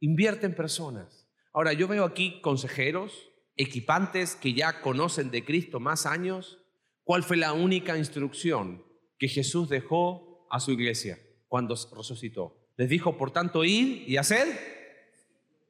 invierte 0.00 0.44
en 0.44 0.54
personas. 0.54 1.26
Ahora, 1.54 1.72
yo 1.72 1.88
veo 1.88 2.04
aquí 2.04 2.42
consejeros, 2.42 3.30
equipantes 3.58 4.34
que 4.36 4.54
ya 4.54 4.80
conocen 4.80 5.30
de 5.30 5.44
Cristo 5.44 5.80
más 5.80 6.06
años. 6.06 6.58
¿Cuál 7.04 7.22
fue 7.22 7.36
la 7.36 7.52
única 7.52 7.98
instrucción? 7.98 8.88
que 9.18 9.28
Jesús 9.28 9.68
dejó 9.68 10.46
a 10.50 10.60
su 10.60 10.70
iglesia 10.70 11.18
cuando 11.48 11.74
resucitó. 11.96 12.56
Les 12.76 12.88
dijo, 12.88 13.18
por 13.18 13.32
tanto, 13.32 13.64
ir 13.64 14.08
y 14.08 14.16
hacer. 14.16 14.46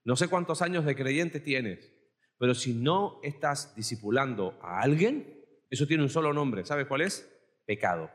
No 0.05 0.17
sé 0.17 0.29
cuántos 0.29 0.63
años 0.63 0.85
de 0.85 0.95
creyente 0.95 1.41
tienes, 1.41 1.93
pero 2.39 2.55
si 2.55 2.75
no 2.75 3.21
estás 3.23 3.75
discipulando 3.75 4.59
a 4.63 4.81
alguien, 4.81 5.45
eso 5.71 5.87
tiene 5.87 6.03
un 6.03 6.11
solo 6.11 6.33
nombre. 6.33 6.65
¿Sabes 6.65 6.87
cuál 6.87 7.01
es? 7.01 7.29
Pecado. 7.67 8.11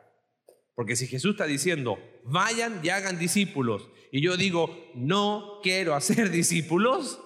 Porque 0.75 0.95
si 0.95 1.07
Jesús 1.07 1.31
está 1.31 1.45
diciendo, 1.45 1.99
vayan 2.23 2.79
y 2.83 2.89
hagan 2.89 3.19
discípulos, 3.19 3.89
y 4.11 4.21
yo 4.21 4.37
digo, 4.37 4.91
no 4.95 5.59
quiero 5.61 5.95
hacer 5.95 6.29
discípulos, 6.31 7.19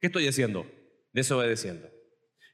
¿qué 0.00 0.08
estoy 0.08 0.26
haciendo? 0.26 0.66
Desobedeciendo. 1.14 1.88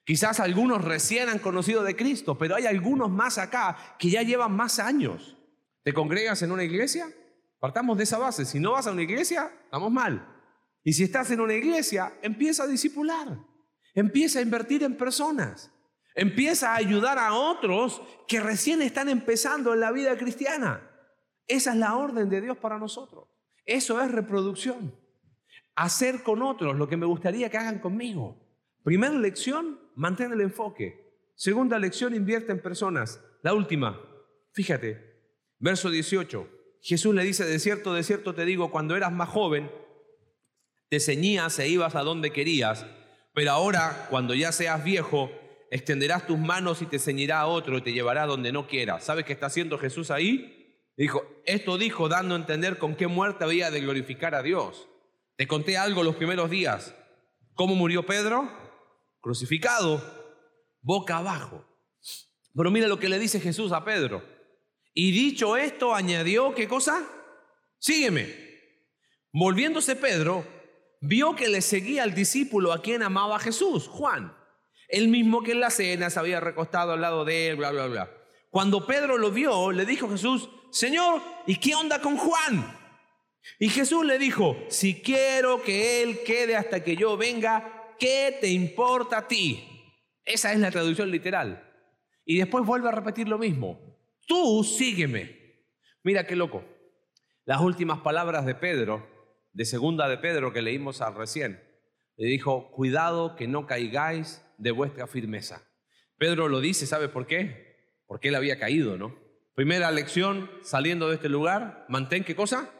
Quizás 0.04 0.38
algunos 0.38 0.84
recién 0.84 1.28
han 1.28 1.38
conocido 1.38 1.82
de 1.82 1.96
Cristo, 1.96 2.36
pero 2.38 2.54
hay 2.54 2.66
algunos 2.66 3.10
más 3.10 3.38
acá 3.38 3.96
que 3.98 4.10
ya 4.10 4.22
llevan 4.22 4.52
más 4.52 4.78
años. 4.78 5.36
¿Te 5.82 5.92
congregas 5.94 6.42
en 6.42 6.52
una 6.52 6.62
iglesia? 6.62 7.08
Partamos 7.58 7.96
de 7.96 8.04
esa 8.04 8.18
base. 8.18 8.44
Si 8.44 8.60
no 8.60 8.72
vas 8.72 8.86
a 8.86 8.92
una 8.92 9.02
iglesia, 9.02 9.50
estamos 9.64 9.90
mal. 9.90 10.26
Y 10.84 10.92
si 10.92 11.04
estás 11.04 11.30
en 11.30 11.40
una 11.40 11.54
iglesia, 11.54 12.12
empieza 12.22 12.64
a 12.64 12.66
discipular. 12.66 13.38
Empieza 13.94 14.38
a 14.38 14.42
invertir 14.42 14.82
en 14.82 14.96
personas. 14.96 15.70
Empieza 16.14 16.72
a 16.72 16.76
ayudar 16.76 17.18
a 17.18 17.32
otros 17.32 18.02
que 18.28 18.40
recién 18.40 18.82
están 18.82 19.08
empezando 19.08 19.72
en 19.72 19.80
la 19.80 19.90
vida 19.90 20.18
cristiana. 20.18 20.86
Esa 21.46 21.72
es 21.72 21.78
la 21.78 21.96
orden 21.96 22.28
de 22.28 22.40
Dios 22.40 22.58
para 22.58 22.78
nosotros. 22.78 23.28
Eso 23.64 24.00
es 24.02 24.10
reproducción. 24.10 24.94
Hacer 25.76 26.22
con 26.22 26.42
otros 26.42 26.76
lo 26.76 26.88
que 26.88 26.96
me 26.96 27.06
gustaría 27.06 27.48
que 27.48 27.58
hagan 27.58 27.78
conmigo. 27.78 28.49
Primera 28.82 29.14
lección, 29.18 29.78
mantén 29.94 30.32
el 30.32 30.40
enfoque. 30.40 31.10
Segunda 31.34 31.78
lección, 31.78 32.14
invierte 32.14 32.52
en 32.52 32.60
personas. 32.60 33.20
La 33.42 33.54
última, 33.54 34.00
fíjate, 34.52 35.20
verso 35.58 35.90
18. 35.90 36.48
Jesús 36.82 37.14
le 37.14 37.22
dice, 37.22 37.44
de 37.44 37.58
cierto, 37.58 37.92
de 37.92 38.02
cierto 38.02 38.34
te 38.34 38.44
digo, 38.44 38.70
cuando 38.70 38.96
eras 38.96 39.12
más 39.12 39.28
joven, 39.28 39.70
te 40.88 40.98
ceñías 40.98 41.58
e 41.58 41.68
ibas 41.68 41.94
a 41.94 42.02
donde 42.02 42.32
querías, 42.32 42.86
pero 43.34 43.52
ahora, 43.52 44.06
cuando 44.10 44.34
ya 44.34 44.50
seas 44.50 44.82
viejo, 44.82 45.30
extenderás 45.70 46.26
tus 46.26 46.38
manos 46.38 46.82
y 46.82 46.86
te 46.86 46.98
ceñirá 46.98 47.40
a 47.40 47.46
otro 47.46 47.78
y 47.78 47.82
te 47.82 47.92
llevará 47.92 48.26
donde 48.26 48.50
no 48.50 48.66
quieras. 48.66 49.04
¿Sabes 49.04 49.24
qué 49.24 49.32
está 49.32 49.46
haciendo 49.46 49.78
Jesús 49.78 50.10
ahí? 50.10 50.82
Dijo, 50.96 51.22
esto 51.46 51.78
dijo 51.78 52.08
dando 52.08 52.34
a 52.34 52.38
entender 52.38 52.78
con 52.78 52.96
qué 52.96 53.06
muerte 53.06 53.44
había 53.44 53.70
de 53.70 53.80
glorificar 53.80 54.34
a 54.34 54.42
Dios. 54.42 54.88
Te 55.36 55.46
conté 55.46 55.78
algo 55.78 56.02
los 56.02 56.16
primeros 56.16 56.50
días. 56.50 56.94
¿Cómo 57.54 57.74
murió 57.74 58.04
Pedro? 58.04 58.59
Crucificado, 59.20 60.02
boca 60.82 61.18
abajo. 61.18 61.64
Pero 62.54 62.70
mira 62.70 62.88
lo 62.88 62.98
que 62.98 63.08
le 63.08 63.18
dice 63.18 63.40
Jesús 63.40 63.72
a 63.72 63.84
Pedro. 63.84 64.22
Y 64.92 65.12
dicho 65.12 65.56
esto, 65.56 65.94
añadió, 65.94 66.54
¿qué 66.54 66.66
cosa? 66.66 67.06
Sígueme. 67.78 68.50
Volviéndose 69.32 69.94
Pedro, 69.94 70.44
vio 71.00 71.36
que 71.36 71.48
le 71.48 71.62
seguía 71.62 72.02
al 72.02 72.14
discípulo 72.14 72.72
a 72.72 72.82
quien 72.82 73.02
amaba 73.02 73.38
Jesús, 73.38 73.86
Juan, 73.86 74.36
el 74.88 75.08
mismo 75.08 75.42
que 75.42 75.52
en 75.52 75.60
la 75.60 75.70
cena 75.70 76.10
se 76.10 76.18
había 76.18 76.40
recostado 76.40 76.92
al 76.92 77.00
lado 77.00 77.24
de 77.24 77.48
él, 77.48 77.56
bla, 77.56 77.70
bla, 77.70 77.86
bla. 77.86 78.10
Cuando 78.50 78.84
Pedro 78.86 79.16
lo 79.16 79.30
vio, 79.30 79.70
le 79.70 79.86
dijo 79.86 80.10
Jesús, 80.10 80.50
Señor, 80.72 81.22
¿y 81.46 81.56
qué 81.56 81.76
onda 81.76 82.00
con 82.00 82.16
Juan? 82.16 82.76
Y 83.58 83.68
Jesús 83.68 84.04
le 84.04 84.18
dijo, 84.18 84.56
si 84.68 85.00
quiero 85.00 85.62
que 85.62 86.02
él 86.02 86.20
quede 86.24 86.56
hasta 86.56 86.82
que 86.82 86.96
yo 86.96 87.16
venga, 87.16 87.79
¿qué 88.00 88.38
te 88.40 88.48
importa 88.48 89.18
a 89.18 89.28
ti? 89.28 89.62
Esa 90.24 90.52
es 90.52 90.58
la 90.58 90.70
traducción 90.70 91.10
literal. 91.10 91.64
Y 92.24 92.38
después 92.38 92.66
vuelve 92.66 92.88
a 92.88 92.92
repetir 92.92 93.28
lo 93.28 93.38
mismo. 93.38 93.78
Tú 94.26 94.64
sígueme. 94.64 95.64
Mira 96.02 96.26
qué 96.26 96.34
loco. 96.34 96.64
Las 97.44 97.60
últimas 97.60 98.00
palabras 98.00 98.46
de 98.46 98.54
Pedro, 98.54 99.06
de 99.52 99.64
segunda 99.64 100.08
de 100.08 100.18
Pedro 100.18 100.52
que 100.52 100.62
leímos 100.62 101.00
al 101.00 101.14
recién, 101.14 101.62
le 102.16 102.28
dijo, 102.28 102.70
cuidado 102.70 103.36
que 103.36 103.48
no 103.48 103.66
caigáis 103.66 104.44
de 104.58 104.70
vuestra 104.70 105.06
firmeza. 105.06 105.62
Pedro 106.16 106.48
lo 106.48 106.60
dice, 106.60 106.86
¿sabe 106.86 107.08
por 107.08 107.26
qué? 107.26 108.02
Porque 108.06 108.28
él 108.28 108.34
había 108.34 108.58
caído, 108.58 108.96
¿no? 108.98 109.18
Primera 109.54 109.90
lección, 109.90 110.50
saliendo 110.62 111.08
de 111.08 111.16
este 111.16 111.28
lugar, 111.28 111.86
mantén 111.88 112.24
qué 112.24 112.36
cosa? 112.36 112.70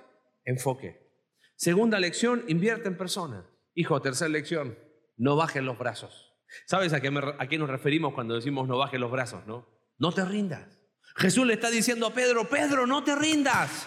Enfoque. 0.45 1.11
Segunda 1.57 1.99
lección, 1.99 2.45
invierte 2.49 2.89
en 2.89 2.97
personas. 2.97 3.45
Hijo, 3.75 4.01
tercera 4.01 4.29
lección, 4.29 4.79
no 5.21 5.37
bajes 5.37 5.63
los 5.63 5.79
brazos. 5.79 6.35
¿Sabes 6.67 6.93
a 6.95 7.01
qué, 7.01 7.13
a 7.39 7.47
qué 7.47 7.59
nos 7.59 7.69
referimos 7.69 8.15
cuando 8.15 8.35
decimos 8.35 8.67
no 8.67 8.79
bajes 8.79 8.99
los 8.99 9.11
brazos? 9.11 9.47
No, 9.47 9.69
no 9.99 10.13
te 10.13 10.25
rindas. 10.25 10.81
Jesús 11.17 11.47
le 11.47 11.55
está 11.55 11.71
diciendo 11.71 12.07
a 12.07 12.15
Pedro, 12.15 12.49
Pedro, 12.49 12.87
no 12.87 13.05
te 13.05 13.15
rindas, 13.15 13.87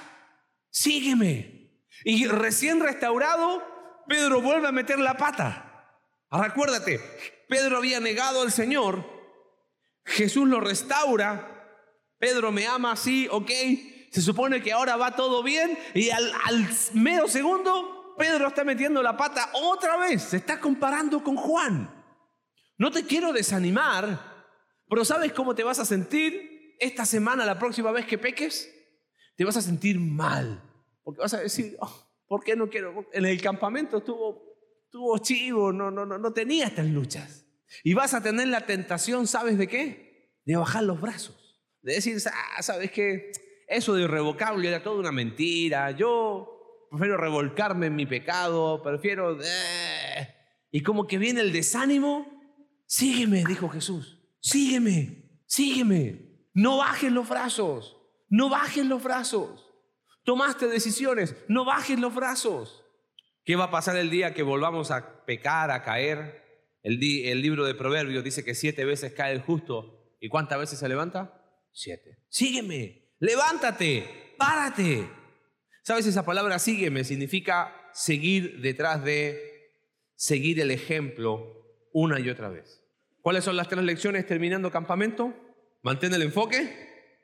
sígueme. 0.70 1.82
Y 2.06 2.28
recién 2.28 2.80
restaurado, 2.80 3.64
Pedro 4.08 4.42
vuelve 4.42 4.68
a 4.68 4.72
meter 4.72 5.00
la 5.00 5.18
pata. 5.18 5.98
Ahora 6.30 6.50
acuérdate, 6.50 7.00
Pedro 7.50 7.78
había 7.78 8.00
negado 8.00 8.44
al 8.44 8.52
Señor, 8.52 9.04
Jesús 10.06 10.48
lo 10.48 10.60
restaura, 10.60 11.68
Pedro 12.20 12.52
me 12.52 12.68
ama 12.68 12.92
así, 12.92 13.28
ok, 13.32 13.50
se 14.12 14.22
supone 14.22 14.62
que 14.62 14.72
ahora 14.72 14.98
va 14.98 15.16
todo 15.16 15.42
bien 15.42 15.78
y 15.96 16.12
al, 16.12 16.32
al 16.46 16.70
medio 16.94 17.28
segundo 17.28 18.03
Pedro 18.18 18.48
está 18.48 18.64
metiendo 18.64 19.02
la 19.02 19.18
pata 19.18 19.50
otra 19.54 19.98
vez, 19.98 20.22
se 20.22 20.38
está 20.38 20.60
comparando 20.60 21.24
con 21.24 21.36
Juan. 21.36 21.90
No 22.78 22.92
te 22.92 23.06
quiero 23.06 23.32
desanimar, 23.32 24.34
pero 24.90 25.06
¿sabes 25.06 25.32
cómo 25.32 25.56
te 25.56 25.64
vas 25.64 25.80
a 25.80 25.86
sentir 25.86 26.76
esta 26.80 27.06
semana, 27.06 27.46
la 27.46 27.60
próxima 27.60 27.92
vez 27.92 28.06
que 28.06 28.18
peques? 28.18 28.70
Te 29.36 29.46
vas 29.46 29.58
a 29.58 29.62
sentir 29.62 30.00
mal, 30.00 30.62
Porque 31.04 31.22
vas 31.22 31.34
a 31.34 31.40
decir, 31.40 31.76
oh, 31.80 32.08
¿por 32.28 32.44
qué 32.44 32.56
no 32.56 32.70
quiero? 32.70 33.08
En 33.14 33.26
el 33.26 33.42
campamento 33.42 33.98
estuvo, 33.98 34.44
estuvo 34.86 35.18
chivo, 35.18 35.72
no, 35.72 35.90
no, 35.92 36.06
no, 36.06 36.18
no 36.18 36.34
tenía 36.34 36.68
estas 36.68 36.88
luchas. 36.88 37.46
Y 37.84 37.94
vas 37.94 38.14
a 38.14 38.22
tener 38.22 38.48
la 38.48 38.66
tentación, 38.66 39.26
¿sabes 39.28 39.58
de 39.58 39.68
qué? 39.68 40.40
De 40.46 40.56
bajar 40.56 40.84
los 40.84 41.02
brazos. 41.02 41.62
De 41.82 41.96
decir, 41.96 42.18
ah, 42.32 42.62
¿sabes 42.62 42.92
qué? 42.92 43.32
Eso 43.68 43.96
de 43.96 44.04
irrevocable 44.04 44.68
era 44.68 44.84
toda 44.84 45.00
una 45.00 45.12
mentira. 45.12 45.92
Yo 45.92 46.53
prefiero 46.94 47.18
revolcarme 47.18 47.88
en 47.88 47.96
mi 47.96 48.06
pecado, 48.06 48.82
prefiero... 48.84 49.40
Eh". 49.42 50.36
Y 50.72 50.82
como 50.82 51.08
que 51.08 51.18
viene 51.18 51.42
el 51.42 51.52
desánimo. 51.52 52.28
Sígueme, 52.86 53.44
dijo 53.48 53.68
Jesús. 53.70 54.20
Sígueme, 54.40 55.42
sígueme. 55.48 56.50
No 56.54 56.78
bajes 56.78 57.12
los 57.12 57.28
brazos. 57.28 57.98
No 58.30 58.50
bajes 58.50 58.86
los 58.86 59.04
brazos. 59.04 59.72
Tomaste 60.24 60.68
decisiones. 60.68 61.36
No 61.48 61.66
bajes 61.66 62.00
los 62.00 62.14
brazos. 62.14 62.86
¿Qué 63.44 63.56
va 63.56 63.66
a 63.66 63.72
pasar 63.72 63.98
el 63.98 64.12
día 64.12 64.36
que 64.36 64.44
volvamos 64.44 64.92
a 64.92 65.26
pecar, 65.26 65.72
a 65.72 65.84
caer? 65.84 66.44
El, 66.84 67.02
el 67.02 67.42
libro 67.42 67.66
de 67.66 67.74
Proverbios 67.74 68.24
dice 68.24 68.46
que 68.46 68.54
siete 68.54 68.86
veces 68.86 69.14
cae 69.14 69.34
el 69.34 69.42
justo. 69.42 70.16
¿Y 70.20 70.30
cuántas 70.30 70.60
veces 70.60 70.78
se 70.78 70.88
levanta? 70.88 71.44
Siete. 71.72 72.20
Sígueme, 72.30 73.16
levántate, 73.20 74.36
párate. 74.38 75.23
¿Sabes? 75.84 76.08
Esa 76.08 76.24
palabra 76.24 76.60
sígueme 76.60 77.04
significa 77.04 77.76
seguir 77.92 78.62
detrás 78.62 79.04
de, 79.04 79.70
seguir 80.16 80.62
el 80.62 80.72
ejemplo 80.72 81.62
una 81.92 82.22
y 82.22 82.30
otra 82.30 82.48
vez. 82.48 82.82
¿Cuáles 83.22 83.44
son 83.44 83.58
las 83.58 83.68
tres 83.68 83.84
lecciones 83.84 84.26
terminando 84.26 84.72
campamento? 84.72 85.34
Mantén 85.82 86.14
el 86.14 86.22
enfoque, 86.22 87.20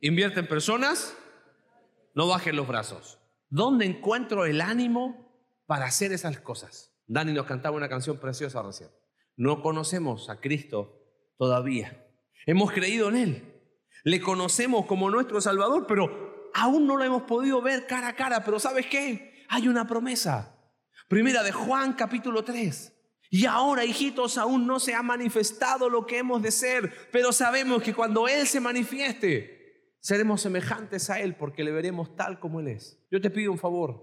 invierte 0.00 0.40
en 0.40 0.48
personas, 0.48 1.14
no 2.14 2.26
bajes 2.26 2.54
los 2.54 2.66
brazos. 2.66 3.18
¿Dónde 3.50 3.84
encuentro 3.84 4.46
el 4.46 4.62
ánimo 4.62 5.34
para 5.66 5.84
hacer 5.84 6.10
esas 6.12 6.40
cosas? 6.40 6.94
Dani 7.06 7.34
nos 7.34 7.44
cantaba 7.44 7.76
una 7.76 7.90
canción 7.90 8.18
preciosa 8.18 8.62
recién. 8.62 8.88
No 9.36 9.60
conocemos 9.60 10.30
a 10.30 10.40
Cristo 10.40 11.02
todavía. 11.36 12.06
Hemos 12.46 12.72
creído 12.72 13.10
en 13.10 13.16
Él. 13.16 13.62
Le 14.04 14.22
conocemos 14.22 14.86
como 14.86 15.10
nuestro 15.10 15.42
Salvador, 15.42 15.84
pero 15.86 16.29
aún 16.54 16.86
no 16.86 16.96
lo 16.96 17.04
hemos 17.04 17.22
podido 17.22 17.62
ver 17.62 17.86
cara 17.86 18.08
a 18.08 18.16
cara. 18.16 18.44
Pero 18.44 18.58
¿sabes 18.58 18.86
qué? 18.86 19.44
Hay 19.48 19.68
una 19.68 19.86
promesa. 19.86 20.56
Primera 21.08 21.42
de 21.42 21.52
Juan 21.52 21.94
capítulo 21.94 22.44
3. 22.44 22.96
Y 23.30 23.46
ahora, 23.46 23.84
hijitos, 23.84 24.38
aún 24.38 24.66
no 24.66 24.80
se 24.80 24.94
ha 24.94 25.02
manifestado 25.02 25.88
lo 25.88 26.04
que 26.04 26.18
hemos 26.18 26.42
de 26.42 26.50
ser, 26.50 26.92
pero 27.12 27.32
sabemos 27.32 27.80
que 27.80 27.94
cuando 27.94 28.26
Él 28.26 28.46
se 28.48 28.60
manifieste, 28.60 29.96
seremos 30.00 30.40
semejantes 30.40 31.10
a 31.10 31.20
Él 31.20 31.36
porque 31.36 31.62
le 31.62 31.70
veremos 31.70 32.16
tal 32.16 32.40
como 32.40 32.58
Él 32.58 32.68
es. 32.68 32.98
Yo 33.10 33.20
te 33.20 33.30
pido 33.30 33.52
un 33.52 33.58
favor. 33.58 34.02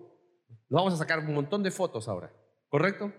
Vamos 0.70 0.94
a 0.94 0.98
sacar 0.98 1.20
un 1.20 1.34
montón 1.34 1.62
de 1.62 1.72
fotos 1.72 2.08
ahora. 2.08 2.32
¿correcto? 2.70 3.12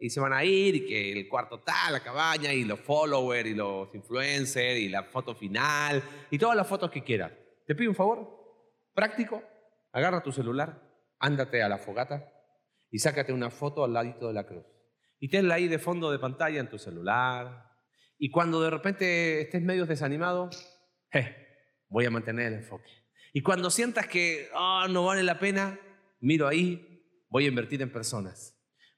Y 0.00 0.10
se 0.10 0.20
van 0.20 0.32
a 0.32 0.44
ir 0.44 0.74
y 0.74 0.86
que 0.86 1.12
el 1.12 1.28
cuarto 1.28 1.60
tal, 1.60 1.92
la 1.92 2.00
cabaña 2.00 2.52
y 2.52 2.64
los 2.64 2.80
followers 2.80 3.48
y 3.48 3.54
los 3.54 3.94
influencers 3.94 4.78
y 4.78 4.88
la 4.88 5.04
foto 5.04 5.34
final 5.34 6.02
y 6.30 6.38
todas 6.38 6.56
las 6.56 6.66
fotos 6.66 6.90
que 6.90 7.02
quieras. 7.02 7.32
Te 7.66 7.74
pido 7.74 7.90
un 7.90 7.96
favor, 7.96 8.28
práctico, 8.94 9.42
agarra 9.92 10.22
tu 10.22 10.32
celular, 10.32 10.82
ándate 11.18 11.62
a 11.62 11.68
la 11.68 11.78
fogata 11.78 12.32
y 12.90 12.98
sácate 12.98 13.32
una 13.32 13.50
foto 13.50 13.84
al 13.84 13.92
ladito 13.92 14.28
de 14.28 14.34
la 14.34 14.46
cruz. 14.46 14.64
Y 15.18 15.28
tenla 15.28 15.54
ahí 15.54 15.68
de 15.68 15.78
fondo 15.78 16.10
de 16.10 16.18
pantalla 16.18 16.60
en 16.60 16.68
tu 16.68 16.78
celular. 16.78 17.70
Y 18.18 18.30
cuando 18.30 18.60
de 18.60 18.70
repente 18.70 19.40
estés 19.40 19.62
medio 19.62 19.86
desanimado, 19.86 20.50
voy 21.88 22.04
a 22.04 22.10
mantener 22.10 22.48
el 22.48 22.58
enfoque. 22.60 22.90
Y 23.32 23.42
cuando 23.42 23.70
sientas 23.70 24.06
que 24.06 24.48
ah, 24.54 24.86
no 24.90 25.06
vale 25.06 25.22
la 25.22 25.38
pena, 25.38 25.78
miro 26.20 26.46
ahí, 26.46 27.04
voy 27.28 27.46
a 27.46 27.48
invertir 27.48 27.80
en 27.82 27.92
personas 27.92 28.54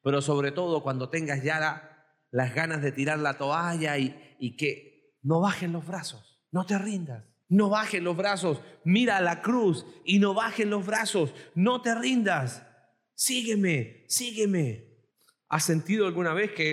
pero 0.06 0.22
sobre 0.22 0.52
todo 0.52 0.84
cuando 0.84 1.08
tengas 1.08 1.42
ya 1.42 2.06
las 2.30 2.54
ganas 2.54 2.80
de 2.80 2.92
tirar 2.92 3.18
la 3.18 3.36
toalla 3.38 3.98
y 3.98 4.56
que 4.56 5.18
no 5.24 5.40
bajen 5.40 5.72
los 5.72 5.84
brazos, 5.84 6.46
no 6.52 6.64
te 6.64 6.78
rindas. 6.78 7.24
No 7.48 7.68
bajen 7.68 8.04
los 8.04 8.16
brazos, 8.16 8.60
mira 8.84 9.20
la 9.20 9.40
cruz 9.40 9.86
y 10.04 10.18
no 10.18 10.34
bajen 10.34 10.70
los 10.70 10.84
brazos, 10.84 11.32
no 11.54 11.80
te 11.80 11.94
rindas. 11.94 12.66
Sígueme, 13.14 14.04
sígueme. 14.08 14.84
¿Has 15.48 15.64
sentido 15.64 16.06
alguna 16.06 16.34
vez 16.34 16.52
que 16.52 16.72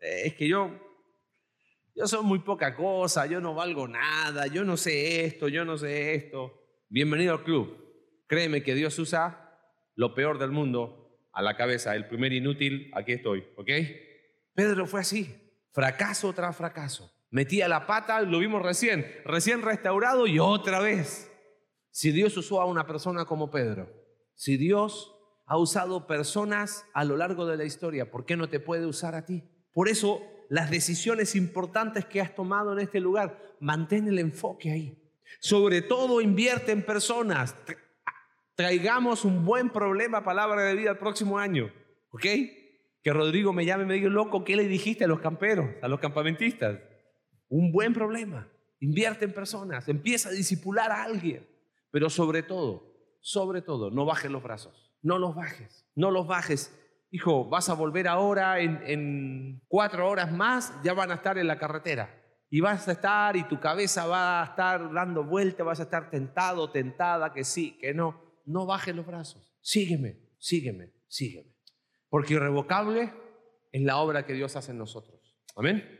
eh, 0.00 0.22
es 0.26 0.34
que 0.34 0.46
yo 0.46 0.70
yo 1.94 2.06
soy 2.06 2.24
muy 2.24 2.38
poca 2.38 2.74
cosa, 2.74 3.26
yo 3.26 3.40
no 3.40 3.54
valgo 3.54 3.86
nada, 3.88 4.46
yo 4.46 4.64
no 4.64 4.76
sé 4.76 5.24
esto, 5.26 5.48
yo 5.48 5.64
no 5.64 5.76
sé 5.76 6.14
esto? 6.14 6.64
Bienvenido 6.88 7.34
al 7.34 7.44
club. 7.44 7.76
Créeme 8.26 8.62
que 8.62 8.74
Dios 8.74 8.98
usa 8.98 9.58
lo 9.96 10.14
peor 10.14 10.38
del 10.38 10.50
mundo 10.50 11.28
a 11.32 11.42
la 11.42 11.56
cabeza, 11.56 11.94
el 11.94 12.08
primer 12.08 12.32
inútil, 12.32 12.90
aquí 12.94 13.12
estoy, 13.12 13.44
¿ok? 13.56 13.68
Pedro 14.54 14.86
fue 14.86 15.00
así, 15.00 15.34
fracaso 15.72 16.32
tras 16.32 16.56
fracaso. 16.56 17.12
Metía 17.30 17.68
la 17.68 17.86
pata, 17.86 18.20
lo 18.22 18.38
vimos 18.38 18.62
recién, 18.62 19.06
recién 19.24 19.62
restaurado 19.62 20.26
y 20.26 20.38
otra 20.38 20.80
vez. 20.80 21.30
Si 21.90 22.12
Dios 22.12 22.36
usó 22.36 22.60
a 22.60 22.66
una 22.66 22.86
persona 22.86 23.24
como 23.24 23.50
Pedro, 23.50 23.88
si 24.34 24.56
Dios 24.56 25.14
ha 25.46 25.56
usado 25.56 26.06
personas 26.06 26.84
a 26.92 27.04
lo 27.04 27.16
largo 27.16 27.46
de 27.46 27.56
la 27.56 27.64
historia, 27.64 28.10
¿por 28.10 28.24
qué 28.24 28.36
no 28.36 28.48
te 28.48 28.60
puede 28.60 28.86
usar 28.86 29.14
a 29.14 29.24
ti? 29.24 29.44
Por 29.72 29.88
eso 29.88 30.20
las 30.48 30.70
decisiones 30.70 31.36
importantes 31.36 32.04
que 32.04 32.20
has 32.20 32.34
tomado 32.34 32.72
en 32.72 32.80
este 32.80 33.00
lugar, 33.00 33.40
mantén 33.60 34.08
el 34.08 34.18
enfoque 34.18 34.72
ahí. 34.72 35.12
Sobre 35.38 35.82
todo 35.82 36.20
invierte 36.20 36.72
en 36.72 36.84
personas 36.84 37.54
traigamos 38.60 39.24
un 39.24 39.46
buen 39.46 39.70
problema, 39.70 40.22
palabra 40.22 40.64
de 40.64 40.74
vida, 40.74 40.90
el 40.90 40.98
próximo 40.98 41.38
año. 41.38 41.72
¿Ok? 42.10 42.26
Que 43.02 43.10
Rodrigo 43.10 43.54
me 43.54 43.64
llame 43.64 43.84
y 43.84 43.86
me 43.86 43.94
diga, 43.94 44.10
loco, 44.10 44.44
¿qué 44.44 44.54
le 44.54 44.68
dijiste 44.68 45.04
a 45.04 45.08
los 45.08 45.20
camperos, 45.20 45.70
a 45.80 45.88
los 45.88 45.98
campamentistas? 45.98 46.78
Un 47.50 47.70
buen 47.70 47.92
problema. 47.92 48.48
Invierte 48.80 49.26
en 49.26 49.34
personas, 49.34 49.86
empieza 49.88 50.30
a 50.30 50.32
disipular 50.32 50.90
a 50.90 51.04
alguien. 51.04 51.46
Pero 51.90 52.08
sobre 52.08 52.42
todo, 52.42 53.18
sobre 53.20 53.60
todo, 53.60 53.90
no 53.90 54.06
bajes 54.06 54.30
los 54.30 54.42
brazos. 54.42 54.90
No 55.02 55.18
los 55.18 55.34
bajes, 55.34 55.86
no 55.94 56.10
los 56.10 56.26
bajes. 56.26 56.74
Hijo, 57.10 57.44
vas 57.50 57.68
a 57.68 57.74
volver 57.74 58.08
ahora 58.08 58.60
en, 58.60 58.80
en 58.86 59.62
cuatro 59.68 60.08
horas 60.08 60.32
más, 60.32 60.72
ya 60.82 60.94
van 60.94 61.10
a 61.10 61.16
estar 61.16 61.36
en 61.36 61.46
la 61.46 61.58
carretera. 61.58 62.16
Y 62.48 62.60
vas 62.60 62.88
a 62.88 62.92
estar 62.92 63.36
y 63.36 63.44
tu 63.44 63.60
cabeza 63.60 64.06
va 64.06 64.40
a 64.40 64.46
estar 64.46 64.90
dando 64.92 65.24
vuelta, 65.24 65.62
vas 65.62 65.80
a 65.80 65.82
estar 65.82 66.10
tentado, 66.10 66.70
tentada, 66.70 67.34
que 67.34 67.44
sí, 67.44 67.76
que 67.78 67.92
no 67.92 68.30
no 68.50 68.66
bajes 68.66 68.94
los 68.94 69.06
brazos. 69.06 69.54
Sígueme, 69.60 70.16
sígueme, 70.38 70.92
sígueme. 71.06 71.54
Porque 72.08 72.34
irrevocable 72.34 73.12
es 73.72 73.82
la 73.82 73.98
obra 73.98 74.26
que 74.26 74.32
Dios 74.32 74.56
hace 74.56 74.72
en 74.72 74.78
nosotros. 74.78 75.38
Amén. 75.56 75.99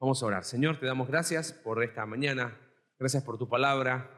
Vamos 0.00 0.22
a 0.22 0.26
orar. 0.26 0.44
Señor, 0.44 0.80
te 0.80 0.86
damos 0.86 1.08
gracias 1.08 1.52
por 1.52 1.84
esta 1.84 2.06
mañana. 2.06 2.58
Gracias 2.98 3.22
por 3.22 3.36
tu 3.36 3.50
palabra. 3.50 4.10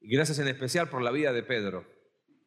Y 0.00 0.16
gracias 0.16 0.38
en 0.38 0.48
especial 0.48 0.88
por 0.88 1.02
la 1.02 1.10
vida 1.10 1.34
de 1.34 1.42
Pedro. 1.42 1.84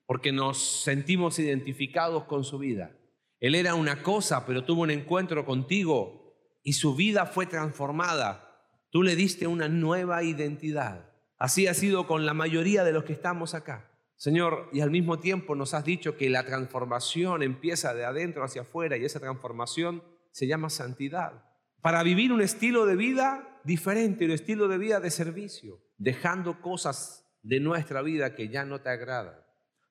Porque 0.07 0.31
nos 0.31 0.81
sentimos 0.81 1.38
identificados 1.38 2.23
con 2.23 2.43
su 2.43 2.57
vida. 2.57 2.97
Él 3.39 3.53
era 3.53 3.75
una 3.75 4.01
cosa, 4.01 4.47
pero 4.47 4.65
tuvo 4.65 4.81
un 4.81 4.89
encuentro 4.89 5.45
contigo 5.45 6.33
y 6.63 6.73
su 6.73 6.95
vida 6.95 7.27
fue 7.27 7.45
transformada. 7.45 8.57
Tú 8.89 9.03
le 9.03 9.15
diste 9.15 9.45
una 9.45 9.69
nueva 9.69 10.23
identidad. 10.23 11.12
Así 11.38 11.67
ha 11.67 11.75
sido 11.75 12.07
con 12.07 12.25
la 12.25 12.33
mayoría 12.33 12.83
de 12.83 12.91
los 12.91 13.03
que 13.03 13.13
estamos 13.13 13.53
acá. 13.53 13.91
Señor, 14.15 14.69
y 14.73 14.81
al 14.81 14.89
mismo 14.89 15.19
tiempo 15.19 15.53
nos 15.53 15.75
has 15.75 15.86
dicho 15.86 16.17
que 16.17 16.31
la 16.31 16.43
transformación 16.43 17.43
empieza 17.43 17.93
de 17.93 18.05
adentro 18.05 18.43
hacia 18.43 18.63
afuera 18.63 18.97
y 18.97 19.05
esa 19.05 19.19
transformación 19.19 20.03
se 20.31 20.47
llama 20.47 20.71
santidad. 20.71 21.52
Para 21.83 22.01
vivir 22.01 22.31
un 22.31 22.41
estilo 22.41 22.87
de 22.87 22.95
vida 22.95 23.59
diferente, 23.63 24.25
un 24.25 24.31
estilo 24.31 24.67
de 24.67 24.79
vida 24.79 24.99
de 24.99 25.11
servicio, 25.11 25.81
dejando 25.97 26.61
cosas 26.61 27.29
de 27.43 27.59
nuestra 27.59 28.01
vida 28.01 28.33
que 28.33 28.49
ya 28.49 28.65
no 28.65 28.81
te 28.81 28.89
agradan. 28.89 29.35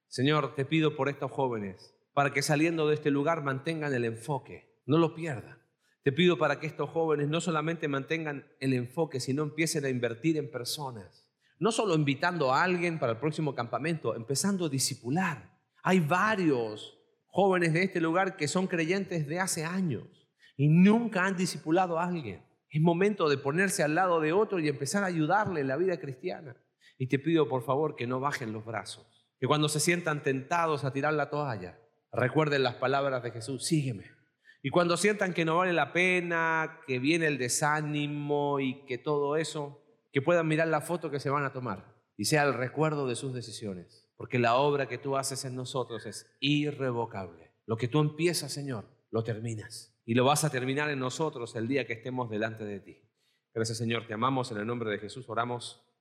Señor, 0.08 0.56
te 0.56 0.64
pido 0.64 0.96
por 0.96 1.08
estos 1.08 1.30
jóvenes, 1.30 1.94
para 2.14 2.32
que 2.32 2.42
saliendo 2.42 2.88
de 2.88 2.94
este 2.94 3.10
lugar 3.10 3.44
mantengan 3.44 3.94
el 3.94 4.04
enfoque, 4.04 4.80
no 4.86 4.98
lo 4.98 5.14
pierdan. 5.14 5.62
Te 6.02 6.12
pido 6.12 6.36
para 6.38 6.58
que 6.58 6.66
estos 6.66 6.90
jóvenes 6.90 7.28
no 7.28 7.40
solamente 7.40 7.86
mantengan 7.86 8.46
el 8.58 8.72
enfoque, 8.72 9.20
sino 9.20 9.44
empiecen 9.44 9.84
a 9.84 9.88
invertir 9.88 10.36
en 10.36 10.50
personas 10.50 11.28
no 11.62 11.70
solo 11.70 11.94
invitando 11.94 12.52
a 12.52 12.64
alguien 12.64 12.98
para 12.98 13.12
el 13.12 13.18
próximo 13.18 13.54
campamento, 13.54 14.16
empezando 14.16 14.66
a 14.66 14.68
discipular. 14.68 15.48
Hay 15.84 16.00
varios 16.00 16.98
jóvenes 17.28 17.72
de 17.72 17.84
este 17.84 18.00
lugar 18.00 18.36
que 18.36 18.48
son 18.48 18.66
creyentes 18.66 19.28
de 19.28 19.38
hace 19.38 19.64
años 19.64 20.21
y 20.56 20.68
nunca 20.68 21.24
han 21.24 21.36
discipulado 21.36 21.98
a 21.98 22.04
alguien. 22.04 22.42
Es 22.68 22.80
momento 22.80 23.28
de 23.28 23.38
ponerse 23.38 23.82
al 23.82 23.94
lado 23.94 24.20
de 24.20 24.32
otro 24.32 24.58
y 24.58 24.68
empezar 24.68 25.04
a 25.04 25.08
ayudarle 25.08 25.60
en 25.60 25.68
la 25.68 25.76
vida 25.76 26.00
cristiana. 26.00 26.56
Y 26.98 27.08
te 27.08 27.18
pido 27.18 27.48
por 27.48 27.62
favor 27.64 27.96
que 27.96 28.06
no 28.06 28.20
bajen 28.20 28.52
los 28.52 28.64
brazos, 28.64 29.26
que 29.38 29.46
cuando 29.46 29.68
se 29.68 29.80
sientan 29.80 30.22
tentados 30.22 30.84
a 30.84 30.92
tirar 30.92 31.14
la 31.14 31.30
toalla, 31.30 31.78
recuerden 32.12 32.62
las 32.62 32.76
palabras 32.76 33.22
de 33.22 33.30
Jesús, 33.30 33.64
sígueme. 33.64 34.04
Y 34.62 34.70
cuando 34.70 34.96
sientan 34.96 35.34
que 35.34 35.44
no 35.44 35.56
vale 35.56 35.72
la 35.72 35.92
pena, 35.92 36.80
que 36.86 37.00
viene 37.00 37.26
el 37.26 37.36
desánimo 37.36 38.60
y 38.60 38.84
que 38.86 38.96
todo 38.96 39.36
eso, 39.36 39.82
que 40.12 40.22
puedan 40.22 40.46
mirar 40.46 40.68
la 40.68 40.80
foto 40.80 41.10
que 41.10 41.18
se 41.18 41.30
van 41.30 41.44
a 41.44 41.52
tomar 41.52 41.92
y 42.16 42.26
sea 42.26 42.44
el 42.44 42.54
recuerdo 42.54 43.06
de 43.06 43.16
sus 43.16 43.34
decisiones. 43.34 44.08
porque 44.14 44.38
la 44.38 44.54
obra 44.54 44.86
que 44.86 44.98
tú 44.98 45.16
haces 45.16 45.44
en 45.44 45.56
nosotros 45.56 46.06
es 46.06 46.32
irrevocable. 46.38 47.50
Lo 47.66 47.76
que 47.76 47.88
tú 47.88 47.98
empiezas, 47.98 48.52
Señor, 48.52 48.84
lo 49.10 49.24
terminas. 49.24 49.91
Y 50.04 50.14
lo 50.14 50.24
vas 50.24 50.44
a 50.44 50.50
terminar 50.50 50.90
en 50.90 50.98
nosotros 50.98 51.54
el 51.54 51.68
día 51.68 51.86
que 51.86 51.92
estemos 51.92 52.28
delante 52.28 52.64
de 52.64 52.80
ti. 52.80 52.98
Gracias, 53.54 53.78
Señor. 53.78 54.06
Te 54.06 54.14
amamos. 54.14 54.50
En 54.50 54.58
el 54.58 54.66
nombre 54.66 54.90
de 54.90 54.98
Jesús 54.98 55.28
oramos. 55.28 55.91